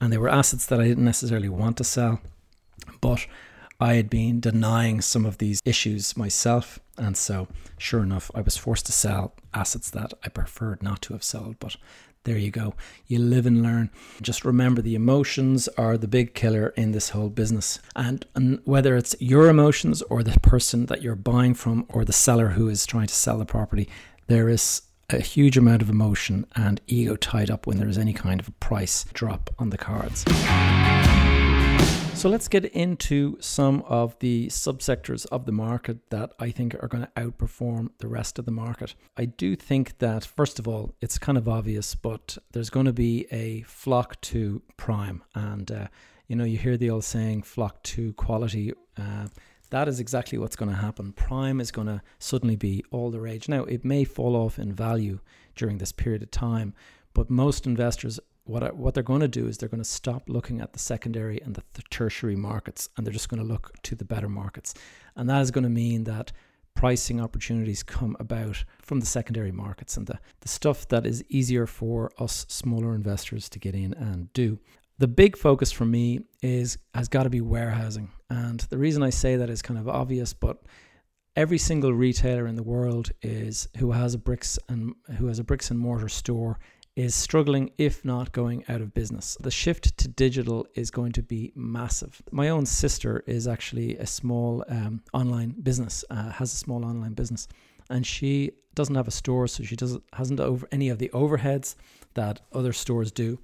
And 0.00 0.12
they 0.12 0.18
were 0.18 0.28
assets 0.28 0.66
that 0.66 0.80
i 0.80 0.86
didn't 0.86 1.04
necessarily 1.04 1.48
want 1.48 1.76
to 1.78 1.84
sell 1.84 2.20
but 3.00 3.26
I 3.80 3.94
had 3.94 4.10
been 4.10 4.40
denying 4.40 5.00
some 5.00 5.24
of 5.24 5.38
these 5.38 5.62
issues 5.64 6.16
myself, 6.16 6.80
and 6.96 7.16
so 7.16 7.46
sure 7.78 8.02
enough, 8.02 8.28
I 8.34 8.40
was 8.40 8.56
forced 8.56 8.86
to 8.86 8.92
sell 8.92 9.34
assets 9.54 9.88
that 9.90 10.12
I 10.24 10.28
preferred 10.30 10.82
not 10.82 11.00
to 11.02 11.12
have 11.12 11.22
sold. 11.22 11.56
But 11.60 11.76
there 12.24 12.36
you 12.36 12.50
go. 12.50 12.74
You 13.06 13.18
live 13.20 13.46
and 13.46 13.62
learn. 13.62 13.90
Just 14.20 14.44
remember 14.44 14.82
the 14.82 14.94
emotions 14.94 15.68
are 15.78 15.96
the 15.96 16.08
big 16.08 16.34
killer 16.34 16.68
in 16.76 16.92
this 16.92 17.10
whole 17.10 17.30
business. 17.30 17.78
And, 17.96 18.26
and 18.34 18.60
whether 18.64 18.96
it's 18.96 19.16
your 19.18 19.48
emotions 19.48 20.02
or 20.02 20.22
the 20.22 20.38
person 20.40 20.86
that 20.86 21.02
you're 21.02 21.14
buying 21.14 21.54
from 21.54 21.86
or 21.88 22.04
the 22.04 22.12
seller 22.12 22.50
who 22.50 22.68
is 22.68 22.86
trying 22.86 23.06
to 23.06 23.14
sell 23.14 23.38
the 23.38 23.46
property, 23.46 23.88
there 24.26 24.48
is 24.48 24.82
a 25.10 25.20
huge 25.20 25.56
amount 25.56 25.80
of 25.80 25.88
emotion 25.88 26.46
and 26.54 26.80
ego 26.86 27.16
tied 27.16 27.50
up 27.50 27.66
when 27.66 27.78
there's 27.78 27.96
any 27.96 28.12
kind 28.12 28.40
of 28.40 28.48
a 28.48 28.52
price 28.52 29.06
drop 29.14 29.48
on 29.58 29.70
the 29.70 29.78
cards. 29.78 30.24
So 32.18 32.28
let's 32.28 32.48
get 32.48 32.64
into 32.64 33.36
some 33.38 33.84
of 33.86 34.18
the 34.18 34.48
subsectors 34.48 35.24
of 35.26 35.46
the 35.46 35.52
market 35.52 36.10
that 36.10 36.32
I 36.40 36.50
think 36.50 36.74
are 36.74 36.88
going 36.88 37.04
to 37.04 37.10
outperform 37.12 37.90
the 37.98 38.08
rest 38.08 38.40
of 38.40 38.44
the 38.44 38.50
market. 38.50 38.96
I 39.16 39.26
do 39.26 39.54
think 39.54 39.98
that, 39.98 40.24
first 40.24 40.58
of 40.58 40.66
all, 40.66 40.96
it's 41.00 41.16
kind 41.16 41.38
of 41.38 41.48
obvious, 41.48 41.94
but 41.94 42.36
there's 42.50 42.70
going 42.70 42.86
to 42.86 42.92
be 42.92 43.28
a 43.30 43.62
flock 43.62 44.20
to 44.22 44.62
prime. 44.76 45.22
And, 45.36 45.70
uh, 45.70 45.86
you 46.26 46.34
know, 46.34 46.42
you 46.42 46.58
hear 46.58 46.76
the 46.76 46.90
old 46.90 47.04
saying, 47.04 47.44
flock 47.44 47.84
to 47.84 48.12
quality. 48.14 48.72
Uh, 48.96 49.28
that 49.70 49.86
is 49.86 50.00
exactly 50.00 50.38
what's 50.38 50.56
going 50.56 50.72
to 50.72 50.76
happen. 50.76 51.12
Prime 51.12 51.60
is 51.60 51.70
going 51.70 51.86
to 51.86 52.02
suddenly 52.18 52.56
be 52.56 52.84
all 52.90 53.12
the 53.12 53.20
rage. 53.20 53.48
Now, 53.48 53.62
it 53.62 53.84
may 53.84 54.02
fall 54.02 54.34
off 54.34 54.58
in 54.58 54.72
value 54.72 55.20
during 55.54 55.78
this 55.78 55.92
period 55.92 56.24
of 56.24 56.32
time, 56.32 56.74
but 57.14 57.30
most 57.30 57.64
investors 57.64 58.18
what 58.48 58.62
I, 58.62 58.68
what 58.68 58.94
they're 58.94 59.02
going 59.02 59.20
to 59.20 59.28
do 59.28 59.46
is 59.46 59.58
they're 59.58 59.68
going 59.68 59.82
to 59.82 59.88
stop 59.88 60.28
looking 60.28 60.60
at 60.60 60.72
the 60.72 60.78
secondary 60.78 61.40
and 61.42 61.54
the, 61.54 61.62
the 61.74 61.82
tertiary 61.90 62.36
markets, 62.36 62.88
and 62.96 63.06
they're 63.06 63.12
just 63.12 63.28
going 63.28 63.42
to 63.42 63.46
look 63.46 63.74
to 63.82 63.94
the 63.94 64.04
better 64.04 64.28
markets, 64.28 64.74
and 65.16 65.28
that 65.28 65.42
is 65.42 65.50
going 65.50 65.64
to 65.64 65.70
mean 65.70 66.04
that 66.04 66.32
pricing 66.74 67.20
opportunities 67.20 67.82
come 67.82 68.16
about 68.20 68.64
from 68.80 69.00
the 69.00 69.06
secondary 69.06 69.50
markets 69.50 69.96
and 69.96 70.06
the, 70.06 70.18
the 70.40 70.48
stuff 70.48 70.86
that 70.88 71.04
is 71.04 71.24
easier 71.28 71.66
for 71.66 72.10
us 72.18 72.46
smaller 72.48 72.94
investors 72.94 73.48
to 73.48 73.58
get 73.58 73.74
in 73.74 73.92
and 73.94 74.32
do. 74.32 74.58
The 74.98 75.08
big 75.08 75.36
focus 75.36 75.72
for 75.72 75.84
me 75.84 76.20
is 76.40 76.78
has 76.94 77.08
got 77.08 77.24
to 77.24 77.30
be 77.30 77.40
warehousing. 77.40 78.10
And 78.30 78.60
the 78.60 78.78
reason 78.78 79.02
I 79.02 79.10
say 79.10 79.36
that 79.36 79.50
is 79.50 79.60
kind 79.60 79.78
of 79.78 79.88
obvious, 79.88 80.32
but 80.32 80.62
every 81.36 81.58
single 81.58 81.92
retailer 81.92 82.46
in 82.46 82.56
the 82.56 82.62
world 82.62 83.10
is 83.22 83.68
who 83.78 83.92
has 83.92 84.14
a 84.14 84.18
bricks 84.18 84.58
and 84.68 84.94
who 85.16 85.26
has 85.26 85.38
a 85.38 85.44
bricks 85.44 85.70
and 85.70 85.78
mortar 85.78 86.08
store 86.08 86.58
is 86.98 87.14
struggling, 87.14 87.70
if 87.78 88.04
not 88.04 88.32
going 88.32 88.64
out 88.68 88.80
of 88.80 88.92
business. 88.92 89.36
The 89.40 89.52
shift 89.52 89.96
to 89.98 90.08
digital 90.08 90.66
is 90.74 90.90
going 90.90 91.12
to 91.12 91.22
be 91.22 91.52
massive. 91.54 92.20
My 92.32 92.48
own 92.48 92.66
sister 92.66 93.22
is 93.24 93.46
actually 93.46 93.96
a 93.98 94.06
small 94.06 94.64
um, 94.68 95.04
online 95.12 95.50
business, 95.62 96.04
uh, 96.10 96.30
has 96.32 96.52
a 96.52 96.56
small 96.56 96.84
online 96.84 97.12
business, 97.12 97.46
and 97.88 98.04
she 98.04 98.50
doesn't 98.74 98.96
have 98.96 99.06
a 99.06 99.12
store, 99.12 99.46
so 99.46 99.62
she 99.62 99.76
doesn't 99.76 100.02
hasn't 100.12 100.40
over 100.40 100.66
any 100.72 100.88
of 100.88 100.98
the 100.98 101.08
overheads 101.10 101.76
that 102.14 102.40
other 102.52 102.72
stores 102.72 103.12
do. 103.12 103.38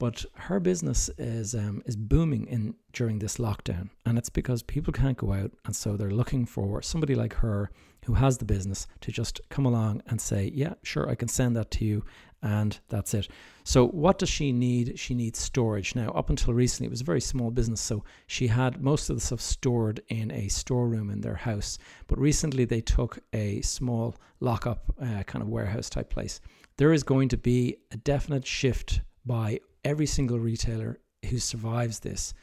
But 0.00 0.24
her 0.34 0.58
business 0.58 1.08
is 1.18 1.54
um, 1.54 1.84
is 1.86 1.94
booming 1.94 2.48
in 2.48 2.74
during 2.92 3.20
this 3.20 3.36
lockdown, 3.36 3.90
and 4.04 4.18
it's 4.18 4.30
because 4.30 4.64
people 4.64 4.92
can't 4.92 5.16
go 5.16 5.32
out, 5.32 5.52
and 5.64 5.76
so 5.76 5.96
they're 5.96 6.10
looking 6.10 6.46
for 6.46 6.82
somebody 6.82 7.14
like 7.14 7.34
her 7.34 7.70
who 8.06 8.14
has 8.14 8.38
the 8.38 8.44
business 8.44 8.88
to 9.02 9.12
just 9.12 9.40
come 9.50 9.66
along 9.66 10.02
and 10.08 10.20
say, 10.20 10.50
"Yeah, 10.52 10.74
sure, 10.82 11.08
I 11.08 11.14
can 11.14 11.28
send 11.28 11.54
that 11.54 11.70
to 11.72 11.84
you," 11.84 12.04
and 12.42 12.78
that's 12.88 13.14
it. 13.14 13.28
So, 13.64 13.86
what 13.88 14.18
does 14.18 14.28
she 14.28 14.52
need? 14.52 14.98
She 14.98 15.14
needs 15.14 15.38
storage. 15.38 15.94
Now, 15.94 16.10
up 16.10 16.30
until 16.30 16.52
recently, 16.52 16.86
it 16.86 16.90
was 16.90 17.00
a 17.00 17.04
very 17.04 17.20
small 17.20 17.50
business, 17.50 17.80
so 17.80 18.04
she 18.26 18.48
had 18.48 18.82
most 18.82 19.08
of 19.08 19.16
the 19.16 19.22
stuff 19.22 19.40
stored 19.40 20.02
in 20.08 20.30
a 20.32 20.48
storeroom 20.48 21.10
in 21.10 21.20
their 21.20 21.36
house. 21.36 21.78
But 22.08 22.18
recently, 22.18 22.64
they 22.64 22.80
took 22.80 23.20
a 23.32 23.60
small 23.60 24.16
lockup 24.40 24.92
uh, 25.00 25.22
kind 25.22 25.42
of 25.42 25.48
warehouse 25.48 25.88
type 25.88 26.10
place. 26.10 26.40
There 26.76 26.92
is 26.92 27.04
going 27.04 27.28
to 27.28 27.36
be 27.36 27.76
a 27.92 27.96
definite 27.96 28.46
shift 28.46 29.02
by 29.24 29.60
every 29.84 30.06
single 30.06 30.40
retailer 30.40 30.98
who 31.28 31.38
survives 31.38 32.00
this 32.00 32.34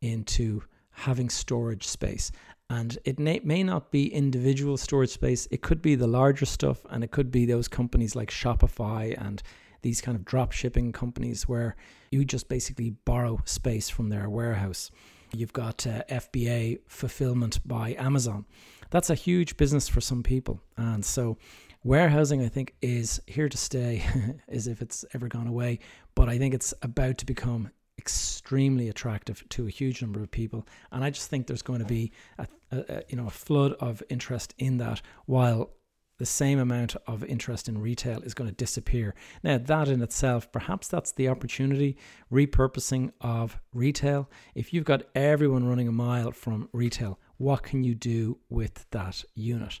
into 0.00 0.62
having 0.92 1.28
storage 1.28 1.86
space. 1.86 2.32
And 2.72 2.98
it 3.04 3.18
may, 3.18 3.62
not 3.62 3.90
be 3.90 4.10
individual 4.10 4.78
storage 4.78 5.10
space, 5.10 5.46
it 5.50 5.60
could 5.60 5.82
be 5.82 5.94
the 5.94 6.06
larger 6.06 6.46
stuff, 6.46 6.86
and 6.88 7.04
it 7.04 7.10
could 7.10 7.30
be 7.30 7.44
those 7.44 7.68
companies 7.68 8.16
like 8.16 8.30
Shopify 8.30 9.14
and 9.22 9.42
these 9.82 10.00
kind 10.00 10.16
of 10.16 10.24
drop 10.24 10.52
shipping 10.52 10.90
companies 10.90 11.46
where 11.46 11.76
you 12.10 12.24
just 12.24 12.48
basically 12.48 12.88
borrow 13.04 13.42
space 13.44 13.90
from 13.90 14.08
their 14.08 14.30
warehouse. 14.30 14.90
You've 15.34 15.52
got 15.52 15.86
uh, 15.86 16.02
FBA 16.08 16.80
fulfillment 16.88 17.60
by 17.68 17.94
Amazon. 17.98 18.46
That's 18.88 19.10
a 19.10 19.14
huge 19.14 19.58
business 19.58 19.86
for 19.86 20.00
some 20.00 20.22
people. 20.22 20.62
And 20.78 21.04
so 21.04 21.36
warehousing, 21.84 22.42
I 22.42 22.48
think, 22.48 22.74
is 22.80 23.20
here 23.26 23.50
to 23.50 23.58
stay, 23.58 24.02
as 24.48 24.66
if 24.66 24.80
it's 24.80 25.04
ever 25.12 25.28
gone 25.28 25.46
away. 25.46 25.80
But 26.14 26.30
I 26.30 26.38
think 26.38 26.54
it's 26.54 26.72
about 26.80 27.18
to 27.18 27.26
become 27.26 27.70
extremely 27.98 28.88
attractive 28.88 29.48
to 29.50 29.66
a 29.66 29.70
huge 29.70 30.02
number 30.02 30.22
of 30.22 30.30
people, 30.30 30.66
and 30.90 31.04
I 31.04 31.10
just 31.10 31.30
think 31.30 31.46
there's 31.46 31.62
going 31.62 31.78
to 31.78 31.84
be 31.86 32.10
a, 32.38 32.46
a, 32.72 33.02
you 33.08 33.16
know 33.16 33.26
a 33.26 33.30
flood 33.30 33.72
of 33.74 34.02
interest 34.08 34.54
in 34.58 34.78
that, 34.78 35.02
while 35.26 35.70
the 36.18 36.26
same 36.26 36.60
amount 36.60 36.94
of 37.06 37.24
interest 37.24 37.68
in 37.68 37.80
retail 37.80 38.22
is 38.22 38.34
going 38.34 38.48
to 38.48 38.54
disappear. 38.54 39.12
Now, 39.42 39.58
that 39.58 39.88
in 39.88 40.02
itself, 40.02 40.52
perhaps 40.52 40.86
that's 40.86 41.10
the 41.10 41.28
opportunity 41.28 41.96
repurposing 42.30 43.12
of 43.20 43.58
retail. 43.74 44.30
If 44.54 44.72
you've 44.72 44.84
got 44.84 45.02
everyone 45.16 45.66
running 45.66 45.88
a 45.88 45.92
mile 45.92 46.30
from 46.30 46.68
retail, 46.72 47.18
what 47.38 47.64
can 47.64 47.82
you 47.82 47.96
do 47.96 48.38
with 48.48 48.86
that 48.92 49.24
unit? 49.34 49.80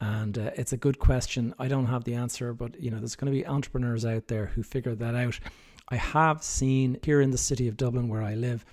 And 0.00 0.38
uh, 0.38 0.50
it's 0.56 0.72
a 0.72 0.78
good 0.78 0.98
question. 0.98 1.54
I 1.58 1.68
don't 1.68 1.86
have 1.86 2.04
the 2.04 2.14
answer, 2.14 2.54
but 2.54 2.80
you 2.80 2.90
know, 2.90 2.98
there's 2.98 3.14
going 3.14 3.30
to 3.30 3.38
be 3.38 3.46
entrepreneurs 3.46 4.06
out 4.06 4.28
there 4.28 4.46
who 4.46 4.62
figure 4.62 4.94
that 4.94 5.14
out. 5.14 5.38
I 5.90 5.96
have 5.96 6.42
seen 6.42 6.98
here 7.02 7.20
in 7.20 7.32
the 7.32 7.38
city 7.38 7.68
of 7.68 7.76
Dublin 7.76 8.08
where 8.08 8.22
I 8.22 8.34
live, 8.34 8.64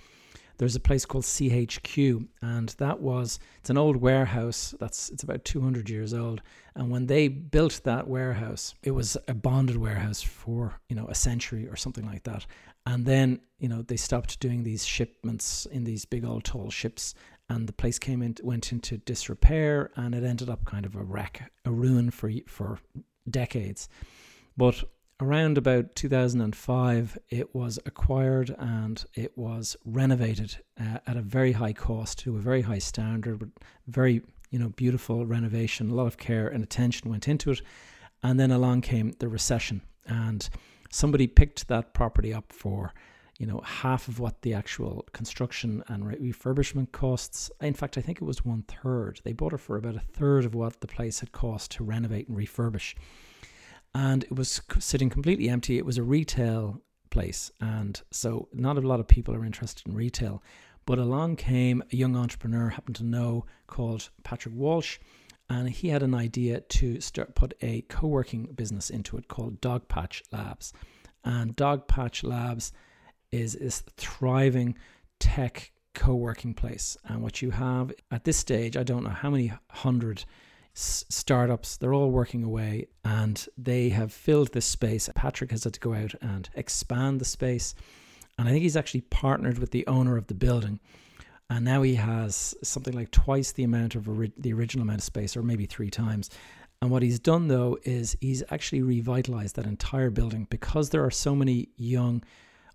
there's 0.60 0.76
a 0.76 0.80
place 0.80 1.06
called 1.06 1.24
CHQ, 1.24 2.28
and 2.42 2.68
that 2.76 3.00
was 3.00 3.40
it's 3.60 3.70
an 3.70 3.78
old 3.78 3.96
warehouse 3.96 4.74
that's 4.78 5.08
it's 5.08 5.22
about 5.22 5.42
200 5.46 5.88
years 5.88 6.12
old. 6.12 6.42
And 6.74 6.90
when 6.90 7.06
they 7.06 7.28
built 7.28 7.80
that 7.84 8.06
warehouse, 8.06 8.74
it 8.82 8.90
was 8.90 9.16
a 9.26 9.32
bonded 9.32 9.78
warehouse 9.78 10.20
for 10.20 10.78
you 10.90 10.96
know 10.96 11.06
a 11.06 11.14
century 11.14 11.66
or 11.66 11.76
something 11.76 12.04
like 12.04 12.24
that. 12.24 12.44
And 12.84 13.06
then 13.06 13.40
you 13.58 13.70
know 13.70 13.80
they 13.80 13.96
stopped 13.96 14.38
doing 14.38 14.62
these 14.62 14.84
shipments 14.84 15.64
in 15.64 15.84
these 15.84 16.04
big 16.04 16.26
old 16.26 16.44
tall 16.44 16.68
ships, 16.68 17.14
and 17.48 17.66
the 17.66 17.72
place 17.72 17.98
came 17.98 18.20
in 18.20 18.36
went 18.42 18.70
into 18.70 18.98
disrepair, 18.98 19.90
and 19.96 20.14
it 20.14 20.24
ended 20.24 20.50
up 20.50 20.66
kind 20.66 20.84
of 20.84 20.94
a 20.94 21.02
wreck, 21.02 21.50
a 21.64 21.70
ruin 21.70 22.10
for 22.10 22.30
for 22.46 22.80
decades. 23.30 23.88
But 24.58 24.84
around 25.20 25.58
about 25.58 25.94
2005, 25.94 27.18
it 27.28 27.54
was 27.54 27.78
acquired 27.84 28.54
and 28.58 29.04
it 29.14 29.36
was 29.36 29.76
renovated 29.84 30.58
uh, 30.80 30.98
at 31.06 31.16
a 31.16 31.22
very 31.22 31.52
high 31.52 31.72
cost 31.72 32.18
to 32.20 32.36
a 32.36 32.40
very 32.40 32.62
high 32.62 32.78
standard, 32.78 33.38
but 33.38 33.48
very 33.86 34.22
you 34.50 34.58
know 34.58 34.70
beautiful 34.70 35.26
renovation. 35.26 35.90
A 35.90 35.94
lot 35.94 36.06
of 36.06 36.16
care 36.16 36.48
and 36.48 36.62
attention 36.62 37.10
went 37.10 37.28
into 37.28 37.50
it, 37.50 37.62
and 38.22 38.40
then 38.40 38.50
along 38.50 38.80
came 38.80 39.12
the 39.18 39.28
recession, 39.28 39.82
and 40.06 40.48
somebody 40.90 41.26
picked 41.26 41.68
that 41.68 41.94
property 41.94 42.32
up 42.32 42.52
for 42.52 42.92
you 43.38 43.46
know 43.46 43.60
half 43.60 44.08
of 44.08 44.18
what 44.18 44.42
the 44.42 44.54
actual 44.54 45.06
construction 45.12 45.84
and 45.88 46.04
refurbishment 46.04 46.92
costs. 46.92 47.50
In 47.60 47.74
fact, 47.74 47.96
I 47.98 48.00
think 48.00 48.20
it 48.20 48.24
was 48.24 48.44
one 48.44 48.62
third. 48.62 49.20
They 49.24 49.32
bought 49.32 49.52
it 49.52 49.58
for 49.58 49.76
about 49.76 49.96
a 49.96 50.00
third 50.00 50.44
of 50.44 50.54
what 50.54 50.80
the 50.80 50.88
place 50.88 51.20
had 51.20 51.32
cost 51.32 51.70
to 51.72 51.84
renovate 51.84 52.28
and 52.28 52.36
refurbish 52.36 52.94
and 53.94 54.24
it 54.24 54.34
was 54.34 54.60
sitting 54.78 55.10
completely 55.10 55.48
empty. 55.48 55.78
It 55.78 55.86
was 55.86 55.98
a 55.98 56.02
retail 56.02 56.80
place, 57.10 57.50
and 57.60 58.00
so 58.10 58.48
not 58.52 58.78
a 58.78 58.80
lot 58.80 59.00
of 59.00 59.08
people 59.08 59.34
are 59.34 59.44
interested 59.44 59.86
in 59.86 59.94
retail. 59.94 60.42
But 60.86 60.98
along 60.98 61.36
came 61.36 61.82
a 61.92 61.96
young 61.96 62.16
entrepreneur, 62.16 62.70
happened 62.70 62.96
to 62.96 63.04
know, 63.04 63.44
called 63.66 64.10
Patrick 64.24 64.54
Walsh, 64.54 64.98
and 65.48 65.68
he 65.68 65.88
had 65.88 66.02
an 66.02 66.14
idea 66.14 66.60
to 66.60 67.00
start 67.00 67.34
put 67.34 67.54
a 67.60 67.82
co-working 67.82 68.46
business 68.54 68.90
into 68.90 69.16
it 69.16 69.28
called 69.28 69.60
Dogpatch 69.60 70.22
Labs. 70.32 70.72
And 71.24 71.56
Dogpatch 71.56 72.24
Labs 72.24 72.72
is 73.30 73.54
is 73.54 73.82
thriving 73.96 74.76
tech 75.18 75.72
co-working 75.94 76.54
place. 76.54 76.96
And 77.04 77.22
what 77.22 77.42
you 77.42 77.50
have 77.50 77.92
at 78.10 78.24
this 78.24 78.36
stage, 78.36 78.76
I 78.76 78.82
don't 78.82 79.04
know 79.04 79.10
how 79.10 79.30
many 79.30 79.52
hundred 79.70 80.24
startups. 80.80 81.76
They're 81.76 81.94
all 81.94 82.10
working 82.10 82.42
away 82.42 82.88
and 83.04 83.46
they 83.56 83.90
have 83.90 84.12
filled 84.12 84.52
this 84.52 84.66
space. 84.66 85.08
Patrick 85.14 85.50
has 85.50 85.64
had 85.64 85.74
to 85.74 85.80
go 85.80 85.94
out 85.94 86.14
and 86.20 86.48
expand 86.54 87.20
the 87.20 87.24
space. 87.24 87.74
And 88.38 88.48
I 88.48 88.52
think 88.52 88.62
he's 88.62 88.76
actually 88.76 89.02
partnered 89.02 89.58
with 89.58 89.70
the 89.70 89.86
owner 89.86 90.16
of 90.16 90.26
the 90.26 90.34
building. 90.34 90.80
And 91.50 91.64
now 91.64 91.82
he 91.82 91.96
has 91.96 92.54
something 92.62 92.94
like 92.94 93.10
twice 93.10 93.52
the 93.52 93.64
amount 93.64 93.96
of 93.96 94.08
ori- 94.08 94.32
the 94.36 94.52
original 94.52 94.82
amount 94.82 95.00
of 95.00 95.04
space, 95.04 95.36
or 95.36 95.42
maybe 95.42 95.66
three 95.66 95.90
times. 95.90 96.30
And 96.80 96.90
what 96.90 97.02
he's 97.02 97.18
done 97.18 97.48
though 97.48 97.78
is 97.84 98.16
he's 98.20 98.42
actually 98.50 98.82
revitalized 98.82 99.56
that 99.56 99.66
entire 99.66 100.10
building 100.10 100.46
because 100.48 100.90
there 100.90 101.04
are 101.04 101.10
so 101.10 101.34
many 101.34 101.68
young 101.76 102.22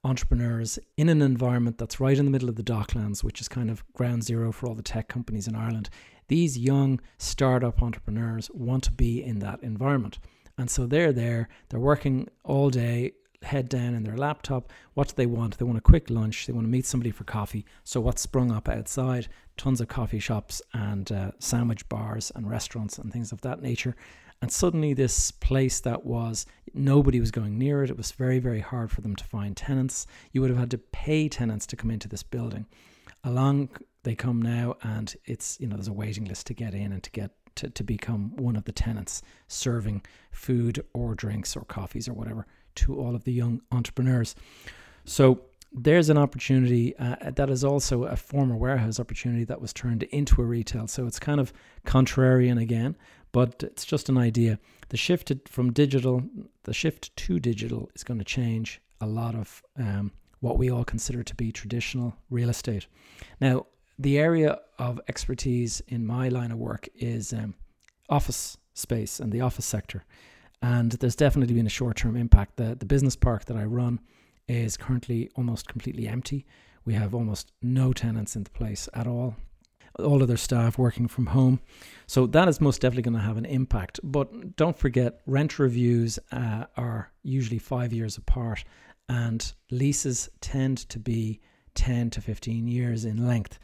entrepreneurs 0.04 0.78
in 0.98 1.10
an 1.10 1.24
environment 1.24 1.80
that's 1.80 2.00
right 2.00 2.18
in 2.18 2.26
the 2.26 2.32
middle 2.32 2.48
of 2.48 2.56
the 2.56 2.64
docklands, 2.64 3.24
which 3.24 3.42
is 3.42 3.48
kind 3.48 3.72
of 3.72 3.84
ground 3.94 4.24
zero 4.24 4.52
for 4.52 4.68
all 4.68 4.76
the 4.76 4.84
tech 4.84 5.08
companies 5.08 5.48
in 5.48 5.56
Ireland 5.56 5.90
these 6.28 6.58
young 6.58 7.00
startup 7.18 7.82
entrepreneurs 7.82 8.50
want 8.54 8.84
to 8.86 8.92
be 8.92 9.24
in 9.24 9.40
that 9.40 9.62
environment. 9.62 10.20
And 10.58 10.70
so 10.70 10.86
they're 10.86 11.12
there, 11.12 11.50
they're 11.70 11.80
working 11.80 12.30
all 12.44 12.70
day, 12.70 13.12
head 13.46 13.70
down 13.70 13.94
in 13.94 14.04
their 14.04 14.18
laptop. 14.18 14.72
What 14.94 15.10
do 15.10 15.14
they 15.16 15.26
want? 15.26 15.58
They 15.58 15.66
want 15.66 15.78
a 15.78 15.82
quick 15.82 16.10
lunch, 16.10 16.48
they 16.48 16.54
want 16.54 16.66
to 16.66 16.72
meet 16.72 16.86
somebody 16.86 17.12
for 17.12 17.24
coffee. 17.24 17.66
So, 17.84 18.02
what's 18.02 18.22
sprung 18.22 18.52
up 18.52 18.68
outside? 18.68 19.28
Tons 19.58 19.80
of 19.80 19.88
coffee 19.88 20.20
shops 20.20 20.62
and 20.74 21.12
uh, 21.12 21.32
sandwich 21.40 21.88
bars 21.88 22.32
and 22.36 22.50
restaurants 22.50 22.98
and 22.98 23.12
things 23.12 23.32
of 23.32 23.42
that 23.42 23.62
nature. 23.62 23.96
And 24.42 24.52
suddenly, 24.52 24.94
this 24.94 25.32
place 25.32 25.80
that 25.82 26.06
was 26.06 26.46
nobody 26.74 27.20
was 27.20 27.32
going 27.32 27.58
near 27.58 27.84
it, 27.84 27.90
it 27.90 27.98
was 27.98 28.12
very, 28.12 28.40
very 28.40 28.60
hard 28.60 28.92
for 28.92 29.02
them 29.02 29.16
to 29.16 29.24
find 29.24 29.56
tenants. 29.56 30.08
You 30.32 30.42
would 30.42 30.50
have 30.50 30.60
had 30.60 30.72
to 30.72 30.78
pay 30.78 31.30
tenants 31.30 31.66
to 31.68 31.76
come 31.76 31.92
into 31.92 32.10
this 32.10 32.24
building. 32.24 32.66
Along 33.24 33.70
they 34.06 34.16
come 34.16 34.42
now 34.42 34.76
and 34.82 35.16
it's 35.26 35.60
you 35.60 35.68
know 35.68 35.76
there's 35.76 35.88
a 35.88 35.94
waiting 35.94 36.26
list 36.26 36.48
to 36.48 36.54
get 36.54 36.74
in 36.74 36.92
and 36.92 37.04
to 37.04 37.12
get 37.12 37.32
to, 37.56 37.70
to 37.70 37.84
become 37.84 38.36
one 38.36 38.56
of 38.56 38.66
the 38.66 38.72
tenants 38.72 39.22
serving 39.48 40.02
food 40.32 40.84
or 40.94 41.16
drinks 41.16 41.56
or 41.56 41.64
coffees 41.66 42.08
or 42.08 42.14
whatever 42.14 42.46
to 42.76 43.00
all 43.00 43.16
of 43.16 43.24
the 43.24 43.32
young 43.32 43.62
entrepreneurs. 43.72 44.36
So 45.06 45.42
there's 45.72 46.10
an 46.10 46.18
opportunity 46.18 46.98
uh, 46.98 47.32
that 47.32 47.50
is 47.50 47.64
also 47.64 48.04
a 48.04 48.16
former 48.18 48.58
warehouse 48.58 49.00
opportunity 49.00 49.46
that 49.46 49.62
was 49.62 49.72
turned 49.72 50.04
into 50.04 50.42
a 50.42 50.46
retail. 50.46 50.88
So 50.88 51.06
it's 51.06 51.20
kind 51.20 51.40
of 51.40 51.54
contrarian 51.86 52.62
again 52.62 52.98
but 53.36 53.64
it's 53.64 53.84
just 53.84 54.08
an 54.08 54.18
idea. 54.18 54.58
The 54.88 54.96
shift 54.96 55.30
from 55.50 55.74
digital 55.74 56.24
the 56.64 56.74
shift 56.74 57.14
to 57.18 57.38
digital 57.38 57.90
is 57.94 58.02
going 58.02 58.18
to 58.18 58.24
change 58.24 58.80
a 59.02 59.06
lot 59.06 59.36
of 59.36 59.62
um, 59.78 60.14
what 60.40 60.58
we 60.58 60.72
all 60.72 60.86
consider 60.86 61.22
to 61.22 61.36
be 61.36 61.52
traditional 61.52 62.16
real 62.30 62.50
estate. 62.50 62.88
Now 63.42 63.66
the 63.98 64.18
area 64.18 64.60
of 64.78 65.00
expertise 65.08 65.82
in 65.88 66.06
my 66.06 66.30
line 66.30 66.52
of 66.52 66.58
work 66.58 66.88
is 66.96 67.34
um, 67.34 67.56
office 68.10 68.58
space 68.74 69.20
and 69.20 69.32
the 69.32 69.42
office 69.42 69.66
sector. 69.66 70.04
And 70.62 70.94
there's 70.94 71.16
definitely 71.16 71.56
been 71.56 71.66
a 71.66 71.70
short 71.70 71.98
term 71.98 72.16
impact. 72.16 72.58
The, 72.58 72.76
the 72.76 72.86
business 72.86 73.16
park 73.16 73.46
that 73.46 73.58
I 73.58 73.64
run 73.64 74.00
is 74.48 74.78
currently 74.78 75.30
almost 75.36 75.68
completely 75.68 76.08
empty. 76.08 76.46
We 76.86 76.94
have 76.94 77.16
almost 77.16 77.52
no 77.62 77.94
tenants 77.94 78.36
in 78.36 78.44
the 78.44 78.50
place 78.50 78.88
at 78.94 79.08
all. 79.08 79.36
All 79.98 80.22
of 80.22 80.28
their 80.28 80.38
staff 80.38 80.78
working 80.78 81.08
from 81.08 81.28
home. 81.28 81.62
So 82.06 82.28
that 82.28 82.50
is 82.50 82.60
most 82.60 82.82
definitely 82.82 83.04
going 83.04 83.16
to 83.16 83.22
have 83.22 83.38
an 83.38 83.46
impact. 83.46 84.00
But 84.04 84.56
don't 84.58 84.78
forget, 84.78 85.22
rent 85.26 85.58
reviews 85.58 86.20
uh, 86.32 86.66
are 86.76 87.12
usually 87.24 87.60
five 87.60 87.94
years 87.94 88.18
apart, 88.18 88.66
and 89.08 89.54
leases 89.72 90.30
tend 90.42 90.90
to 90.90 91.00
be 91.00 91.40
10 91.76 92.10
to 92.12 92.22
15 92.22 92.68
years 92.68 93.06
in 93.06 93.26
length. 93.26 93.58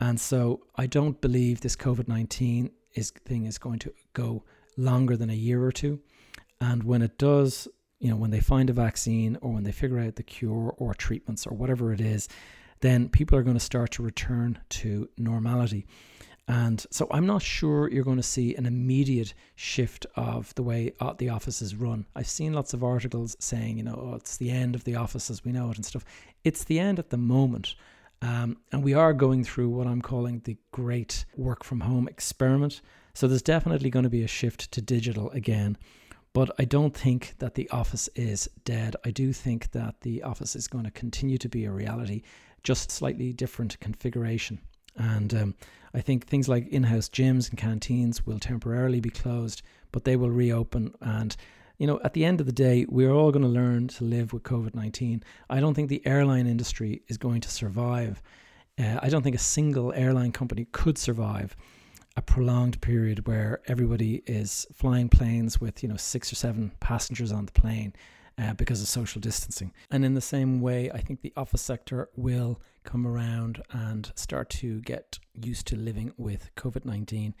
And 0.00 0.20
so 0.20 0.60
I 0.76 0.86
don't 0.86 1.20
believe 1.20 1.60
this 1.60 1.76
COVID 1.76 2.08
19 2.08 2.70
is, 2.94 3.10
thing 3.10 3.46
is 3.46 3.58
going 3.58 3.78
to 3.80 3.92
go 4.12 4.44
longer 4.76 5.16
than 5.16 5.30
a 5.30 5.34
year 5.34 5.62
or 5.64 5.72
two. 5.72 6.00
And 6.60 6.84
when 6.84 7.02
it 7.02 7.18
does, 7.18 7.68
you 7.98 8.10
know, 8.10 8.16
when 8.16 8.30
they 8.30 8.40
find 8.40 8.70
a 8.70 8.72
vaccine 8.72 9.36
or 9.40 9.52
when 9.52 9.64
they 9.64 9.72
figure 9.72 9.98
out 9.98 10.16
the 10.16 10.22
cure 10.22 10.74
or 10.78 10.94
treatments 10.94 11.46
or 11.46 11.54
whatever 11.56 11.92
it 11.92 12.00
is, 12.00 12.28
then 12.80 13.08
people 13.08 13.36
are 13.36 13.42
going 13.42 13.56
to 13.56 13.64
start 13.64 13.90
to 13.92 14.02
return 14.02 14.58
to 14.68 15.08
normality. 15.16 15.86
And 16.46 16.84
so 16.90 17.06
I'm 17.10 17.26
not 17.26 17.42
sure 17.42 17.90
you're 17.90 18.04
going 18.04 18.16
to 18.16 18.22
see 18.22 18.54
an 18.54 18.64
immediate 18.64 19.34
shift 19.54 20.06
of 20.16 20.54
the 20.54 20.62
way 20.62 20.94
uh, 20.98 21.12
the 21.12 21.28
office 21.28 21.60
is 21.60 21.74
run. 21.74 22.06
I've 22.16 22.28
seen 22.28 22.54
lots 22.54 22.72
of 22.72 22.82
articles 22.82 23.36
saying, 23.38 23.76
you 23.76 23.84
know, 23.84 24.10
oh, 24.12 24.14
it's 24.14 24.38
the 24.38 24.50
end 24.50 24.74
of 24.74 24.84
the 24.84 24.96
office 24.96 25.28
as 25.28 25.44
we 25.44 25.52
know 25.52 25.70
it 25.70 25.76
and 25.76 25.84
stuff. 25.84 26.06
It's 26.44 26.64
the 26.64 26.78
end 26.78 26.98
at 26.98 27.10
the 27.10 27.18
moment. 27.18 27.74
Um, 28.20 28.58
and 28.72 28.82
we 28.82 28.94
are 28.94 29.12
going 29.12 29.44
through 29.44 29.68
what 29.68 29.86
I'm 29.86 30.02
calling 30.02 30.40
the 30.40 30.56
great 30.72 31.24
work 31.36 31.62
from 31.62 31.80
home 31.80 32.08
experiment. 32.08 32.80
So 33.14 33.28
there's 33.28 33.42
definitely 33.42 33.90
going 33.90 34.04
to 34.04 34.10
be 34.10 34.24
a 34.24 34.28
shift 34.28 34.70
to 34.72 34.82
digital 34.82 35.30
again. 35.30 35.76
But 36.32 36.50
I 36.58 36.64
don't 36.64 36.94
think 36.96 37.34
that 37.38 37.54
the 37.54 37.68
office 37.70 38.08
is 38.14 38.48
dead. 38.64 38.96
I 39.04 39.10
do 39.10 39.32
think 39.32 39.70
that 39.72 40.00
the 40.02 40.22
office 40.22 40.54
is 40.54 40.68
going 40.68 40.84
to 40.84 40.90
continue 40.90 41.38
to 41.38 41.48
be 41.48 41.64
a 41.64 41.72
reality, 41.72 42.22
just 42.62 42.90
slightly 42.90 43.32
different 43.32 43.80
configuration. 43.80 44.60
And 44.96 45.34
um, 45.34 45.54
I 45.94 46.00
think 46.00 46.26
things 46.26 46.48
like 46.48 46.68
in 46.68 46.84
house 46.84 47.08
gyms 47.08 47.48
and 47.48 47.58
canteens 47.58 48.26
will 48.26 48.38
temporarily 48.38 49.00
be 49.00 49.10
closed, 49.10 49.62
but 49.90 50.04
they 50.04 50.16
will 50.16 50.30
reopen. 50.30 50.94
And 51.00 51.36
you 51.78 51.86
know, 51.86 52.00
at 52.04 52.12
the 52.12 52.24
end 52.24 52.40
of 52.40 52.46
the 52.46 52.52
day, 52.52 52.86
we're 52.88 53.12
all 53.12 53.30
going 53.30 53.44
to 53.44 53.48
learn 53.48 53.88
to 53.88 54.04
live 54.04 54.32
with 54.32 54.42
COVID 54.42 54.74
19. 54.74 55.22
I 55.48 55.60
don't 55.60 55.74
think 55.74 55.88
the 55.88 56.04
airline 56.06 56.46
industry 56.46 57.02
is 57.08 57.16
going 57.16 57.40
to 57.42 57.50
survive. 57.50 58.20
Uh, 58.78 58.98
I 59.00 59.08
don't 59.08 59.22
think 59.22 59.36
a 59.36 59.40
single 59.40 59.92
airline 59.92 60.32
company 60.32 60.66
could 60.72 60.98
survive 60.98 61.56
a 62.16 62.22
prolonged 62.22 62.80
period 62.80 63.28
where 63.28 63.60
everybody 63.68 64.22
is 64.26 64.66
flying 64.74 65.08
planes 65.08 65.60
with, 65.60 65.82
you 65.84 65.88
know, 65.88 65.96
six 65.96 66.32
or 66.32 66.36
seven 66.36 66.72
passengers 66.80 67.30
on 67.30 67.46
the 67.46 67.52
plane. 67.52 67.94
Uh, 68.40 68.54
because 68.54 68.80
of 68.80 68.86
social 68.86 69.20
distancing. 69.20 69.72
And 69.90 70.04
in 70.04 70.14
the 70.14 70.20
same 70.20 70.60
way, 70.60 70.92
I 70.92 70.98
think 70.98 71.22
the 71.22 71.32
office 71.36 71.60
sector 71.60 72.08
will 72.14 72.60
come 72.84 73.04
around 73.04 73.60
and 73.72 74.12
start 74.14 74.48
to 74.50 74.80
get 74.82 75.18
used 75.34 75.66
to 75.66 75.76
living 75.76 76.12
with 76.16 76.48
COVID 76.54 76.84
19. 76.84 77.34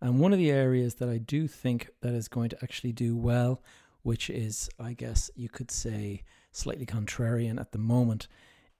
And 0.00 0.20
one 0.20 0.32
of 0.32 0.38
the 0.38 0.50
areas 0.50 0.96
that 0.96 1.08
I 1.08 1.18
do 1.18 1.48
think 1.48 1.90
that 2.02 2.14
is 2.14 2.28
going 2.28 2.50
to 2.50 2.58
actually 2.62 2.92
do 2.92 3.16
well, 3.16 3.62
which 4.02 4.30
is, 4.30 4.68
I 4.78 4.92
guess 4.92 5.30
you 5.34 5.48
could 5.48 5.70
say, 5.70 6.22
slightly 6.52 6.86
contrarian 6.86 7.60
at 7.60 7.72
the 7.72 7.78
moment, 7.78 8.28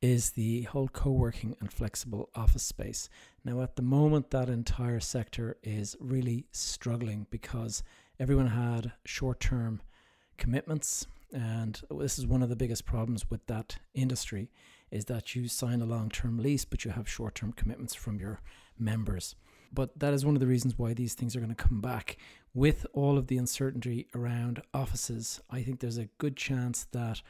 is 0.01 0.31
the 0.31 0.63
whole 0.63 0.89
co 0.89 1.11
working 1.11 1.57
and 1.61 1.73
flexible 1.73 2.31
office 2.35 2.63
space. 2.63 3.09
Now, 3.45 3.63
at 3.63 3.75
the 3.77 3.83
moment, 3.83 4.31
that 4.31 4.49
entire 4.49 5.01
sector 5.01 5.57
is 5.63 5.97
really 5.99 6.47
struggling 6.53 7.27
because 7.31 7.83
everyone 8.21 8.49
had 8.49 8.93
short 9.05 9.41
term 9.41 9.83
commitments 10.37 11.07
And 11.33 11.81
this 11.91 12.19
is 12.19 12.27
one 12.27 12.43
of 12.43 12.49
the 12.49 12.57
biggest 12.57 12.85
problems 12.85 13.31
with 13.31 13.47
that 13.47 13.79
industry 13.95 14.51
is 14.91 15.05
that 15.07 15.35
you 15.35 15.49
sign 15.49 15.83
a 15.83 15.87
long-term 15.87 16.39
lease, 16.39 16.65
but 16.65 16.85
you 16.85 16.91
have 16.93 17.09
short-term 17.09 17.53
commitments 17.53 17.95
from 17.95 18.19
your 18.19 18.41
members. 18.79 19.35
But 19.73 19.99
that 19.99 20.15
is 20.15 20.25
one 20.25 20.35
of 20.35 20.41
the 20.41 20.47
reasons 20.47 20.79
why 20.79 20.95
these 20.95 21.15
things 21.15 21.37
are 21.37 21.41
going 21.41 21.55
to 21.55 21.63
come 21.63 21.81
back. 21.81 22.17
With 22.55 22.87
all 22.93 23.19
of 23.19 23.27
the 23.27 23.37
uncertainty 23.37 24.09
around 24.15 24.63
offices, 24.73 25.41
I 25.51 25.63
think 25.63 25.81
there's 25.81 25.99
a 25.99 26.09
good 26.19 26.37
chance 26.37 26.87
that 26.93 27.23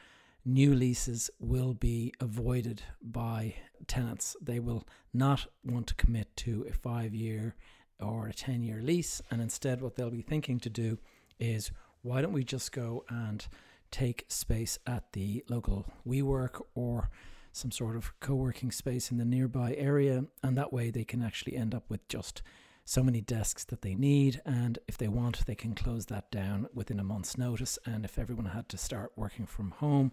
new 0.45 0.73
leases 0.73 1.29
will 1.39 1.73
be 1.73 2.13
avoided 2.19 2.81
by 3.01 3.55
tenants. 3.87 4.35
They 4.41 4.59
will 4.59 4.87
not 5.13 5.47
want 5.63 5.87
to 5.87 5.95
commit 5.95 6.35
to 6.37 6.65
a 6.69 6.73
five 6.73 7.13
year 7.13 7.55
or 7.99 8.27
a 8.27 8.33
10 8.33 8.63
year 8.63 8.81
lease. 8.81 9.21
And 9.29 9.41
instead, 9.41 9.81
what 9.81 9.95
they'll 9.95 10.09
be 10.09 10.21
thinking 10.21 10.59
to 10.61 10.69
do 10.69 10.97
is 11.39 11.71
why 12.01 12.21
don't 12.21 12.33
we 12.33 12.43
just 12.43 12.71
go 12.71 13.03
and 13.09 13.45
take 13.91 14.25
space 14.27 14.79
at 14.85 15.11
the 15.13 15.43
local 15.49 15.85
WeWork 16.07 16.61
or 16.75 17.09
some 17.51 17.71
sort 17.71 17.95
of 17.95 18.13
co 18.19 18.35
working 18.35 18.71
space 18.71 19.11
in 19.11 19.17
the 19.17 19.25
nearby 19.25 19.75
area? 19.77 20.25
And 20.43 20.57
that 20.57 20.73
way 20.73 20.89
they 20.89 21.03
can 21.03 21.21
actually 21.21 21.55
end 21.55 21.73
up 21.73 21.89
with 21.89 22.07
just 22.07 22.41
so 22.85 23.03
many 23.03 23.21
desks 23.21 23.65
that 23.65 23.83
they 23.83 23.93
need. 23.93 24.41
And 24.45 24.79
if 24.87 24.97
they 24.97 25.07
want, 25.07 25.45
they 25.45 25.55
can 25.55 25.75
close 25.75 26.07
that 26.07 26.31
down 26.31 26.67
within 26.73 26.99
a 26.99 27.03
month's 27.03 27.37
notice. 27.37 27.77
And 27.85 28.03
if 28.03 28.17
everyone 28.17 28.45
had 28.45 28.67
to 28.69 28.77
start 28.77 29.11
working 29.15 29.45
from 29.45 29.71
home, 29.71 30.11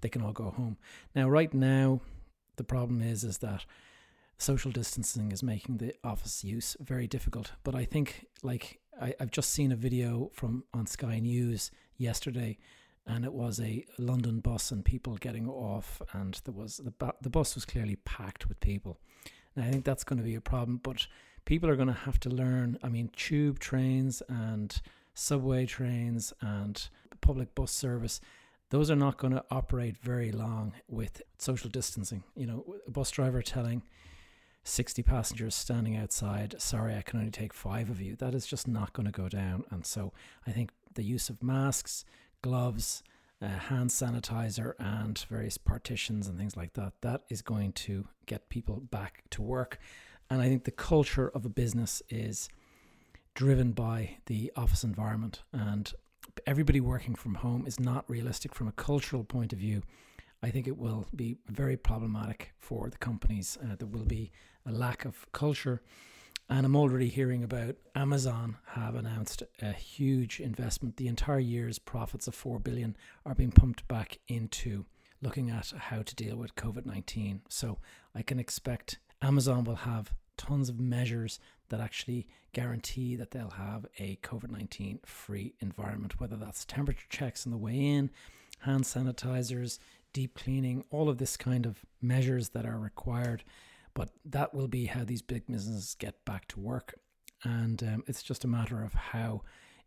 they 0.00 0.08
can 0.08 0.22
all 0.22 0.32
go 0.32 0.50
home. 0.50 0.78
Now, 1.14 1.28
right 1.28 1.52
now, 1.52 2.00
the 2.56 2.64
problem 2.64 3.02
is 3.02 3.22
is 3.22 3.38
that 3.38 3.66
social 4.38 4.70
distancing 4.70 5.32
is 5.32 5.42
making 5.42 5.78
the 5.78 5.94
office 6.04 6.44
use 6.44 6.76
very 6.80 7.06
difficult. 7.06 7.52
But 7.64 7.74
I 7.74 7.84
think, 7.84 8.26
like, 8.42 8.78
I, 9.00 9.14
I've 9.20 9.30
just 9.30 9.50
seen 9.50 9.72
a 9.72 9.76
video 9.76 10.30
from 10.32 10.64
on 10.72 10.86
Sky 10.86 11.18
News 11.18 11.70
yesterday, 11.96 12.58
and 13.06 13.24
it 13.24 13.32
was 13.32 13.60
a 13.60 13.84
London 13.98 14.40
bus 14.40 14.70
and 14.70 14.84
people 14.84 15.16
getting 15.16 15.48
off, 15.48 16.02
and 16.12 16.40
there 16.44 16.54
was 16.54 16.78
the 16.78 17.14
the 17.20 17.30
bus 17.30 17.54
was 17.54 17.64
clearly 17.64 17.96
packed 17.96 18.48
with 18.48 18.60
people. 18.60 18.98
Now, 19.54 19.64
I 19.64 19.70
think 19.70 19.84
that's 19.84 20.04
going 20.04 20.18
to 20.18 20.24
be 20.24 20.34
a 20.34 20.40
problem, 20.40 20.80
but 20.82 21.06
people 21.44 21.70
are 21.70 21.76
going 21.76 21.88
to 21.88 21.94
have 21.94 22.20
to 22.20 22.28
learn. 22.28 22.78
I 22.82 22.88
mean, 22.88 23.10
tube 23.16 23.58
trains 23.58 24.22
and 24.28 24.80
subway 25.14 25.64
trains 25.66 26.32
and 26.40 26.88
public 27.22 27.54
bus 27.54 27.72
service, 27.72 28.20
those 28.70 28.90
are 28.90 28.96
not 28.96 29.16
going 29.16 29.32
to 29.32 29.44
operate 29.50 29.96
very 29.96 30.30
long 30.30 30.74
with 30.88 31.22
social 31.38 31.70
distancing. 31.70 32.22
You 32.36 32.46
know, 32.46 32.74
a 32.86 32.90
bus 32.90 33.10
driver 33.10 33.40
telling 33.40 33.82
60 34.64 35.02
passengers 35.02 35.54
standing 35.54 35.96
outside, 35.96 36.56
sorry, 36.58 36.96
I 36.96 37.02
can 37.02 37.20
only 37.20 37.30
take 37.30 37.52
five 37.52 37.88
of 37.88 38.00
you. 38.00 38.16
That 38.16 38.34
is 38.34 38.46
just 38.46 38.68
not 38.68 38.92
going 38.92 39.06
to 39.06 39.12
go 39.12 39.28
down. 39.28 39.64
And 39.70 39.86
so 39.86 40.12
I 40.46 40.50
think 40.50 40.70
the 40.94 41.04
use 41.04 41.30
of 41.30 41.42
masks, 41.42 42.04
gloves, 42.42 43.02
hand 43.40 43.90
sanitizer, 43.90 44.74
and 44.78 45.18
various 45.28 45.58
partitions 45.58 46.26
and 46.26 46.38
things 46.38 46.56
like 46.56 46.72
that, 46.74 46.94
that 47.02 47.22
is 47.28 47.42
going 47.42 47.72
to 47.72 48.06
get 48.26 48.48
people 48.48 48.80
back 48.90 49.22
to 49.30 49.42
work. 49.42 49.78
And 50.30 50.40
I 50.40 50.48
think 50.48 50.64
the 50.64 50.70
culture 50.70 51.28
of 51.28 51.44
a 51.44 51.48
business 51.50 52.02
is 52.08 52.48
driven 53.34 53.72
by 53.72 54.16
the 54.26 54.50
office 54.56 54.82
environment. 54.82 55.42
And 55.52 55.92
everybody 56.46 56.80
working 56.80 57.14
from 57.14 57.34
home 57.36 57.66
is 57.66 57.78
not 57.78 58.08
realistic 58.08 58.54
from 58.54 58.68
a 58.68 58.72
cultural 58.72 59.24
point 59.24 59.52
of 59.52 59.58
view. 59.58 59.82
I 60.42 60.50
think 60.50 60.66
it 60.66 60.76
will 60.76 61.06
be 61.14 61.38
very 61.48 61.76
problematic 61.76 62.52
for 62.58 62.90
the 62.90 62.98
companies. 62.98 63.56
Uh, 63.62 63.76
there 63.76 63.88
will 63.88 64.04
be 64.04 64.32
a 64.66 64.72
lack 64.72 65.04
of 65.04 65.26
culture. 65.32 65.82
And 66.48 66.64
I'm 66.64 66.76
already 66.76 67.08
hearing 67.08 67.42
about 67.42 67.76
Amazon 67.96 68.58
have 68.66 68.94
announced 68.94 69.42
a 69.60 69.72
huge 69.72 70.38
investment. 70.38 70.96
The 70.96 71.08
entire 71.08 71.40
year's 71.40 71.80
profits 71.80 72.28
of 72.28 72.36
4 72.36 72.60
billion 72.60 72.96
are 73.24 73.34
being 73.34 73.50
pumped 73.50 73.86
back 73.88 74.18
into 74.28 74.86
looking 75.20 75.50
at 75.50 75.72
how 75.76 76.02
to 76.02 76.14
deal 76.14 76.36
with 76.36 76.54
COVID 76.54 76.86
19. 76.86 77.42
So 77.48 77.78
I 78.14 78.22
can 78.22 78.38
expect 78.38 78.98
Amazon 79.20 79.64
will 79.64 79.76
have 79.76 80.12
tons 80.36 80.68
of 80.68 80.78
measures 80.78 81.40
that 81.68 81.80
actually 81.80 82.28
guarantee 82.52 83.16
that 83.16 83.32
they'll 83.32 83.50
have 83.50 83.86
a 83.98 84.16
COVID 84.22 84.50
19 84.50 85.00
free 85.04 85.54
environment, 85.60 86.20
whether 86.20 86.36
that's 86.36 86.64
temperature 86.64 87.06
checks 87.08 87.44
on 87.44 87.50
the 87.50 87.58
way 87.58 87.74
in, 87.76 88.10
hand 88.60 88.84
sanitizers, 88.84 89.80
deep 90.12 90.34
cleaning, 90.34 90.84
all 90.90 91.08
of 91.08 91.18
this 91.18 91.36
kind 91.36 91.66
of 91.66 91.84
measures 92.00 92.50
that 92.50 92.64
are 92.64 92.78
required. 92.78 93.42
But 93.96 94.10
that 94.26 94.52
will 94.52 94.68
be 94.68 94.84
how 94.84 95.04
these 95.04 95.22
big 95.22 95.46
businesses 95.46 95.96
get 95.98 96.22
back 96.26 96.46
to 96.48 96.60
work. 96.60 96.94
And 97.42 97.82
um, 97.82 98.04
it's 98.06 98.22
just 98.22 98.44
a 98.44 98.48
matter 98.48 98.82
of 98.82 98.92
how 98.92 99.40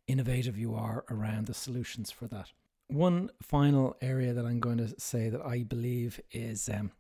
innovative 0.08 0.58
you 0.58 0.74
are 0.74 1.06
around 1.12 1.46
the 1.46 1.54
solutions 1.54 2.10
for 2.10 2.28
that. 2.30 2.52
One 2.88 3.30
final 3.40 3.96
area 4.02 4.34
that 4.34 4.48
I'm 4.48 4.60
going 4.60 4.80
to 4.80 5.00
say 5.00 5.30
that 5.30 5.46
I 5.46 5.62
believe 5.62 6.20
is 6.32 6.70
um, 6.74 6.92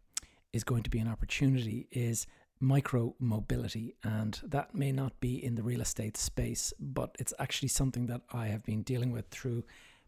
is 0.54 0.64
going 0.64 0.84
to 0.84 0.90
be 0.92 1.00
an 1.00 1.08
opportunity 1.08 1.88
is 1.92 2.28
micro 2.60 3.16
mobility, 3.18 3.96
and 4.04 4.40
that 4.44 4.76
may 4.76 4.92
not 4.92 5.20
be 5.20 5.44
in 5.44 5.56
the 5.56 5.64
real 5.64 5.82
estate 5.82 6.16
space, 6.16 6.74
but 6.80 7.16
it's 7.18 7.34
actually 7.40 7.70
something 7.70 8.06
that 8.06 8.22
I 8.32 8.48
have 8.48 8.64
been 8.64 8.84
dealing 8.84 9.12
with 9.12 9.30
through 9.30 9.64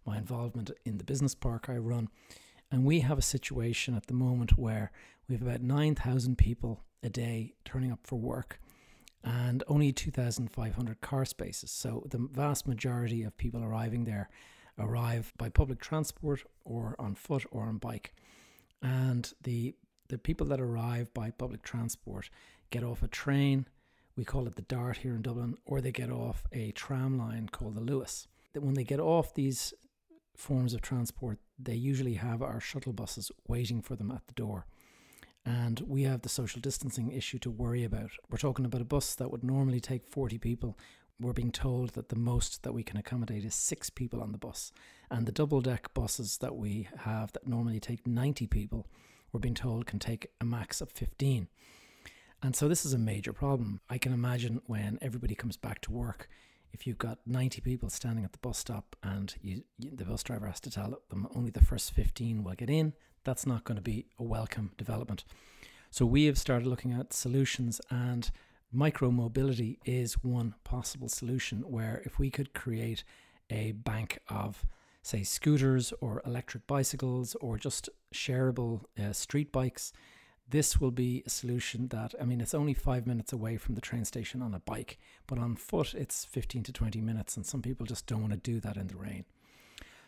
my 0.05 0.19
involvement 0.19 0.69
in 0.85 0.99
the 0.99 1.03
business 1.03 1.33
park 1.33 1.65
I 1.67 1.77
run. 1.77 2.09
And 2.69 2.85
we 2.85 2.99
have 2.99 3.17
a 3.17 3.23
situation 3.23 3.95
at 3.95 4.05
the 4.05 4.13
moment 4.13 4.57
where 4.57 4.91
we 5.27 5.35
have 5.35 5.41
about 5.41 5.61
9,000 5.61 6.37
people 6.37 6.83
a 7.03 7.09
day 7.09 7.53
turning 7.65 7.91
up 7.91 7.99
for 8.03 8.17
work 8.17 8.59
and 9.23 9.63
only 9.67 9.91
2,500 9.91 11.01
car 11.01 11.25
spaces. 11.25 11.71
So 11.71 12.03
the 12.09 12.27
vast 12.31 12.67
majority 12.67 13.23
of 13.23 13.37
people 13.37 13.63
arriving 13.63 14.05
there 14.05 14.29
arrive 14.79 15.33
by 15.37 15.49
public 15.49 15.79
transport 15.79 16.43
or 16.65 16.95
on 16.97 17.15
foot 17.15 17.45
or 17.51 17.63
on 17.63 17.77
bike. 17.77 18.13
And 18.81 19.31
the 19.43 19.75
the 20.09 20.17
people 20.17 20.47
that 20.47 20.59
arrive 20.59 21.13
by 21.13 21.31
public 21.31 21.63
transport 21.63 22.29
get 22.69 22.83
off 22.83 23.01
a 23.01 23.07
train, 23.07 23.65
we 24.17 24.25
call 24.25 24.45
it 24.45 24.57
the 24.57 24.61
Dart 24.63 24.97
here 24.97 25.15
in 25.15 25.21
Dublin, 25.21 25.55
or 25.65 25.79
they 25.79 25.93
get 25.93 26.11
off 26.11 26.43
a 26.51 26.71
tram 26.71 27.17
line 27.17 27.47
called 27.49 27.75
the 27.75 27.81
Luas. 27.81 28.27
That 28.51 28.61
when 28.61 28.73
they 28.73 28.83
get 28.83 28.99
off 28.99 29.33
these 29.33 29.73
forms 30.35 30.73
of 30.73 30.81
transport, 30.81 31.39
they 31.57 31.75
usually 31.75 32.15
have 32.15 32.41
our 32.41 32.59
shuttle 32.59 32.91
buses 32.91 33.31
waiting 33.47 33.81
for 33.81 33.95
them 33.95 34.11
at 34.11 34.27
the 34.27 34.33
door. 34.33 34.65
And 35.45 35.79
we 35.81 36.03
have 36.03 36.21
the 36.21 36.29
social 36.29 36.61
distancing 36.61 37.11
issue 37.11 37.39
to 37.39 37.49
worry 37.49 37.83
about. 37.83 38.11
We're 38.29 38.37
talking 38.37 38.65
about 38.65 38.81
a 38.81 38.85
bus 38.85 39.15
that 39.15 39.31
would 39.31 39.43
normally 39.43 39.79
take 39.79 40.05
40 40.05 40.37
people. 40.37 40.77
We're 41.19 41.33
being 41.33 41.51
told 41.51 41.91
that 41.91 42.09
the 42.09 42.15
most 42.15 42.63
that 42.63 42.73
we 42.73 42.83
can 42.83 42.97
accommodate 42.97 43.43
is 43.43 43.55
six 43.55 43.89
people 43.89 44.21
on 44.21 44.31
the 44.31 44.37
bus. 44.37 44.71
And 45.09 45.25
the 45.25 45.31
double 45.31 45.61
deck 45.61 45.93
buses 45.93 46.37
that 46.37 46.55
we 46.55 46.87
have 46.99 47.31
that 47.33 47.47
normally 47.47 47.79
take 47.79 48.05
90 48.05 48.47
people 48.47 48.87
we're 49.31 49.39
being 49.39 49.55
told 49.55 49.85
can 49.85 49.99
take 49.99 50.27
a 50.39 50.45
max 50.45 50.81
of 50.81 50.91
15. 50.91 51.47
And 52.43 52.55
so 52.55 52.67
this 52.67 52.85
is 52.85 52.93
a 52.93 52.97
major 52.97 53.33
problem. 53.33 53.81
I 53.89 53.97
can 53.97 54.13
imagine 54.13 54.61
when 54.65 54.97
everybody 55.01 55.35
comes 55.35 55.57
back 55.57 55.79
to 55.81 55.91
work, 55.91 56.27
if 56.73 56.87
you've 56.87 56.97
got 56.97 57.19
90 57.25 57.61
people 57.61 57.89
standing 57.89 58.23
at 58.25 58.31
the 58.31 58.39
bus 58.39 58.57
stop 58.57 58.95
and 59.03 59.35
you, 59.41 59.63
the 59.79 60.05
bus 60.05 60.23
driver 60.23 60.47
has 60.47 60.59
to 60.61 60.71
tell 60.71 61.01
them 61.09 61.27
only 61.35 61.51
the 61.51 61.63
first 61.63 61.93
15 61.93 62.43
will 62.43 62.53
get 62.53 62.69
in, 62.69 62.93
that's 63.23 63.45
not 63.45 63.63
going 63.63 63.75
to 63.75 63.81
be 63.81 64.05
a 64.19 64.23
welcome 64.23 64.71
development. 64.77 65.23
So 65.89 66.05
we 66.05 66.25
have 66.25 66.37
started 66.37 66.67
looking 66.67 66.93
at 66.93 67.13
solutions 67.13 67.81
and 67.89 68.31
micro 68.71 69.11
mobility 69.11 69.79
is 69.85 70.23
one 70.23 70.55
possible 70.63 71.09
solution 71.09 71.59
where 71.61 72.01
if 72.05 72.17
we 72.17 72.29
could 72.29 72.53
create 72.53 73.03
a 73.49 73.73
bank 73.73 74.19
of 74.29 74.65
say, 75.03 75.23
scooters 75.23 75.93
or 75.99 76.21
electric 76.25 76.67
bicycles 76.67 77.35
or 77.41 77.57
just 77.57 77.89
shareable 78.13 78.81
uh, 79.01 79.11
street 79.11 79.51
bikes, 79.51 79.91
this 80.51 80.79
will 80.79 80.91
be 80.91 81.23
a 81.25 81.29
solution 81.29 81.87
that, 81.87 82.13
I 82.21 82.25
mean, 82.25 82.41
it's 82.41 82.53
only 82.53 82.73
five 82.73 83.07
minutes 83.07 83.33
away 83.33 83.57
from 83.57 83.75
the 83.75 83.81
train 83.81 84.05
station 84.05 84.41
on 84.41 84.53
a 84.53 84.59
bike, 84.59 84.99
but 85.27 85.39
on 85.39 85.55
foot 85.55 85.93
it's 85.93 86.25
15 86.25 86.63
to 86.63 86.73
20 86.73 87.01
minutes, 87.01 87.35
and 87.35 87.45
some 87.45 87.61
people 87.61 87.85
just 87.85 88.05
don't 88.05 88.21
want 88.21 88.33
to 88.33 88.37
do 88.39 88.59
that 88.59 88.77
in 88.77 88.87
the 88.87 88.95
rain. 88.95 89.25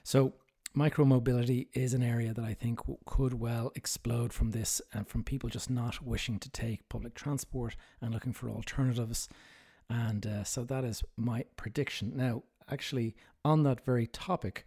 So, 0.03 0.33
micromobility 0.75 1.67
is 1.73 1.93
an 1.93 2.03
area 2.03 2.33
that 2.33 2.43
I 2.43 2.53
think 2.53 2.79
could 3.05 3.33
well 3.33 3.71
explode 3.75 4.33
from 4.33 4.51
this 4.51 4.81
and 4.93 5.07
from 5.07 5.23
people 5.23 5.49
just 5.49 5.69
not 5.69 6.03
wishing 6.03 6.39
to 6.39 6.49
take 6.49 6.89
public 6.89 7.13
transport 7.13 7.75
and 8.01 8.13
looking 8.13 8.33
for 8.33 8.49
alternatives. 8.49 9.29
And 9.89 10.25
uh, 10.25 10.43
so 10.43 10.63
that 10.65 10.83
is 10.83 11.03
my 11.15 11.45
prediction. 11.55 12.13
Now, 12.15 12.43
actually, 12.69 13.15
on 13.45 13.63
that 13.63 13.85
very 13.85 14.07
topic, 14.07 14.65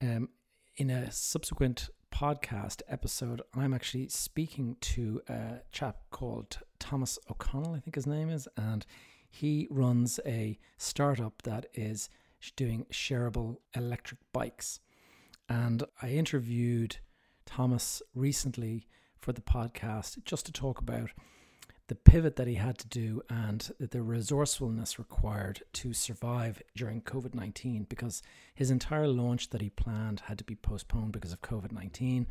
um, 0.00 0.30
in 0.76 0.90
a 0.90 1.10
subsequent 1.10 1.90
podcast 2.16 2.80
episode, 2.88 3.42
I'm 3.54 3.74
actually 3.74 4.08
speaking 4.08 4.76
to 4.80 5.20
a 5.28 5.56
chap 5.70 5.98
called 6.10 6.60
Thomas 6.78 7.18
O'Connell, 7.30 7.74
I 7.74 7.80
think 7.80 7.94
his 7.94 8.06
name 8.06 8.30
is, 8.30 8.48
and 8.56 8.86
he 9.28 9.68
runs 9.70 10.18
a 10.24 10.58
startup 10.78 11.42
that 11.42 11.66
is 11.74 12.08
doing 12.56 12.86
shareable 12.90 13.58
electric 13.74 14.18
bikes. 14.32 14.80
And 15.50 15.84
I 16.00 16.08
interviewed 16.08 16.96
Thomas 17.44 18.00
recently 18.14 18.86
for 19.18 19.34
the 19.34 19.42
podcast 19.42 20.24
just 20.24 20.46
to 20.46 20.52
talk 20.52 20.80
about 20.80 21.10
the 21.88 21.94
pivot 21.94 22.36
that 22.36 22.48
he 22.48 22.54
had 22.54 22.78
to 22.78 22.88
do 22.88 23.22
and 23.30 23.70
the 23.78 24.02
resourcefulness 24.02 24.98
required 24.98 25.62
to 25.72 25.92
survive 25.92 26.60
during 26.74 27.00
COVID 27.00 27.34
19 27.34 27.84
because 27.84 28.22
his 28.54 28.70
entire 28.70 29.06
launch 29.06 29.50
that 29.50 29.60
he 29.60 29.70
planned 29.70 30.20
had 30.26 30.38
to 30.38 30.44
be 30.44 30.56
postponed 30.56 31.12
because 31.12 31.32
of 31.32 31.42
COVID 31.42 31.72
19. 31.72 32.26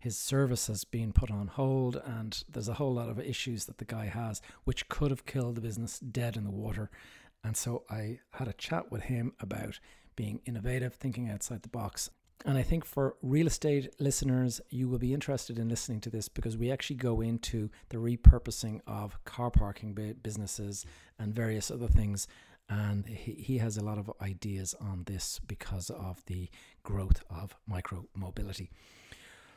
His 0.00 0.18
service 0.18 0.66
has 0.66 0.84
been 0.84 1.12
put 1.12 1.30
on 1.30 1.46
hold, 1.46 1.96
and 1.96 2.44
there's 2.46 2.68
a 2.68 2.74
whole 2.74 2.92
lot 2.92 3.08
of 3.08 3.18
issues 3.18 3.64
that 3.64 3.78
the 3.78 3.86
guy 3.86 4.06
has, 4.06 4.42
which 4.64 4.88
could 4.88 5.10
have 5.10 5.24
killed 5.24 5.54
the 5.54 5.62
business 5.62 5.98
dead 5.98 6.36
in 6.36 6.44
the 6.44 6.50
water. 6.50 6.90
And 7.42 7.56
so 7.56 7.84
I 7.90 8.20
had 8.32 8.48
a 8.48 8.52
chat 8.52 8.90
with 8.90 9.04
him 9.04 9.32
about 9.40 9.80
being 10.16 10.40
innovative, 10.44 10.94
thinking 10.94 11.30
outside 11.30 11.62
the 11.62 11.68
box, 11.68 12.10
and 12.44 12.58
I 12.58 12.62
think 12.62 12.84
for 12.84 13.16
real 13.22 13.46
estate 13.46 13.94
listeners, 13.98 14.60
you 14.68 14.88
will 14.88 14.98
be 14.98 15.14
interested 15.14 15.58
in 15.58 15.68
listening 15.68 16.00
to 16.02 16.10
this 16.10 16.28
because 16.28 16.56
we 16.56 16.70
actually 16.70 16.96
go 16.96 17.20
into 17.20 17.70
the 17.88 17.96
repurposing 17.96 18.80
of 18.86 19.22
car 19.24 19.50
parking 19.50 19.94
businesses 20.22 20.84
and 21.18 21.34
various 21.34 21.70
other 21.70 21.88
things. 21.88 22.28
And 22.68 23.06
he, 23.06 23.32
he 23.32 23.58
has 23.58 23.76
a 23.76 23.84
lot 23.84 23.98
of 23.98 24.10
ideas 24.20 24.74
on 24.80 25.04
this 25.04 25.40
because 25.46 25.90
of 25.90 26.24
the 26.26 26.48
growth 26.82 27.22
of 27.30 27.54
micro 27.66 28.06
mobility. 28.14 28.70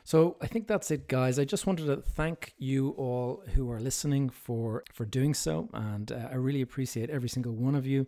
So 0.04 0.36
I 0.40 0.46
think 0.46 0.66
that's 0.66 0.90
it, 0.90 1.06
guys. 1.06 1.38
I 1.38 1.44
just 1.44 1.66
wanted 1.66 1.86
to 1.86 1.96
thank 1.96 2.54
you 2.56 2.90
all 2.90 3.42
who 3.54 3.70
are 3.70 3.78
listening 3.80 4.30
for 4.30 4.82
for 4.90 5.04
doing 5.04 5.34
so, 5.34 5.68
and 5.74 6.10
uh, 6.10 6.28
I 6.30 6.36
really 6.36 6.62
appreciate 6.62 7.10
every 7.10 7.28
single 7.28 7.52
one 7.52 7.74
of 7.74 7.86
you. 7.86 8.06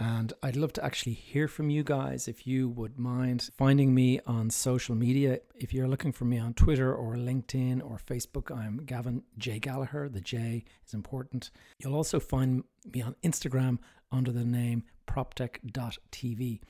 And 0.00 0.32
I'd 0.42 0.56
love 0.56 0.72
to 0.74 0.84
actually 0.84 1.12
hear 1.12 1.46
from 1.46 1.70
you 1.70 1.84
guys 1.84 2.26
if 2.26 2.46
you 2.46 2.68
would 2.68 2.98
mind 2.98 3.50
finding 3.56 3.94
me 3.94 4.20
on 4.26 4.50
social 4.50 4.94
media. 4.94 5.38
If 5.54 5.72
you're 5.72 5.88
looking 5.88 6.12
for 6.12 6.24
me 6.24 6.38
on 6.38 6.54
Twitter 6.54 6.92
or 6.92 7.14
LinkedIn 7.14 7.80
or 7.82 7.98
Facebook, 8.04 8.54
I'm 8.54 8.78
Gavin 8.84 9.22
J. 9.38 9.60
Gallagher. 9.60 10.08
The 10.08 10.20
J 10.20 10.64
is 10.86 10.94
important. 10.94 11.50
You'll 11.78 11.94
also 11.94 12.18
find 12.18 12.64
me 12.92 13.02
on 13.02 13.14
Instagram 13.22 13.78
under 14.10 14.32
the 14.32 14.44
name 14.44 14.82
proptech.tv. 15.06 16.60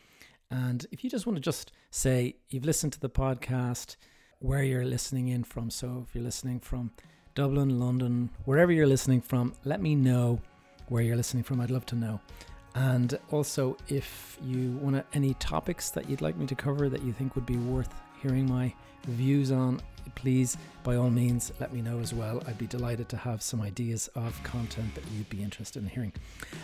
And 0.50 0.86
if 0.92 1.02
you 1.02 1.08
just 1.08 1.26
want 1.26 1.36
to 1.36 1.42
just 1.42 1.72
say 1.90 2.36
you've 2.50 2.66
listened 2.66 2.92
to 2.92 3.00
the 3.00 3.10
podcast, 3.10 3.96
where 4.44 4.62
you're 4.62 4.84
listening 4.84 5.28
in 5.28 5.42
from. 5.42 5.70
So 5.70 6.04
if 6.06 6.14
you're 6.14 6.24
listening 6.24 6.60
from 6.60 6.90
Dublin, 7.34 7.80
London, 7.80 8.28
wherever 8.44 8.70
you're 8.70 8.86
listening 8.86 9.22
from, 9.22 9.54
let 9.64 9.80
me 9.80 9.94
know 9.94 10.38
where 10.88 11.02
you're 11.02 11.16
listening 11.16 11.44
from. 11.44 11.62
I'd 11.62 11.70
love 11.70 11.86
to 11.86 11.96
know. 11.96 12.20
And 12.74 13.18
also, 13.30 13.76
if 13.88 14.38
you 14.42 14.72
want 14.82 15.04
any 15.12 15.34
topics 15.34 15.90
that 15.90 16.08
you'd 16.08 16.20
like 16.20 16.36
me 16.36 16.46
to 16.46 16.54
cover 16.54 16.88
that 16.88 17.02
you 17.02 17.12
think 17.12 17.36
would 17.36 17.46
be 17.46 17.56
worth 17.56 17.94
hearing 18.20 18.48
my 18.48 18.74
views 19.06 19.52
on, 19.52 19.80
please, 20.14 20.56
by 20.82 20.96
all 20.96 21.10
means, 21.10 21.52
let 21.60 21.72
me 21.72 21.80
know 21.80 22.00
as 22.00 22.12
well. 22.12 22.42
I'd 22.46 22.58
be 22.58 22.66
delighted 22.66 23.08
to 23.10 23.16
have 23.16 23.42
some 23.42 23.60
ideas 23.60 24.08
of 24.14 24.40
content 24.42 24.94
that 24.94 25.04
you'd 25.12 25.28
be 25.30 25.42
interested 25.42 25.82
in 25.82 25.88
hearing. 25.88 26.12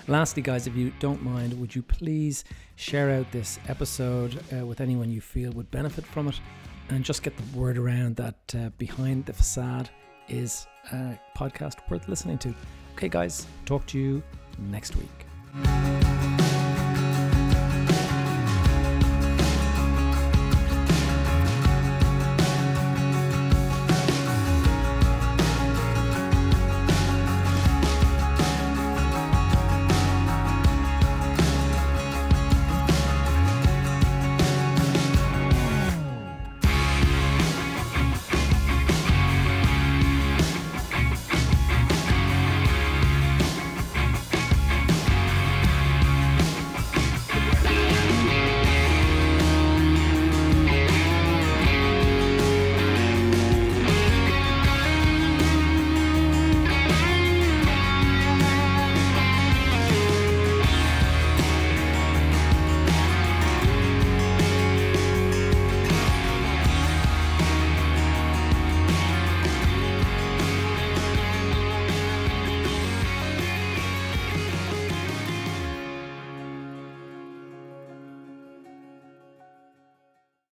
Lastly, 0.08 0.42
guys, 0.42 0.66
if 0.66 0.74
you 0.74 0.92
don't 0.98 1.22
mind, 1.22 1.58
would 1.60 1.74
you 1.74 1.82
please 1.82 2.44
share 2.76 3.10
out 3.10 3.30
this 3.30 3.58
episode 3.68 4.42
uh, 4.52 4.66
with 4.66 4.80
anyone 4.80 5.10
you 5.10 5.20
feel 5.20 5.52
would 5.52 5.70
benefit 5.70 6.04
from 6.06 6.28
it? 6.28 6.40
And 6.88 7.04
just 7.04 7.22
get 7.22 7.36
the 7.36 7.58
word 7.58 7.78
around 7.78 8.16
that 8.16 8.54
uh, 8.54 8.70
Behind 8.78 9.24
the 9.24 9.32
Facade 9.32 9.90
is 10.28 10.66
a 10.92 11.18
podcast 11.36 11.88
worth 11.88 12.08
listening 12.08 12.38
to. 12.38 12.54
Okay, 12.94 13.08
guys, 13.08 13.46
talk 13.64 13.86
to 13.86 13.98
you 13.98 14.22
next 14.58 14.96
week. 14.96 15.99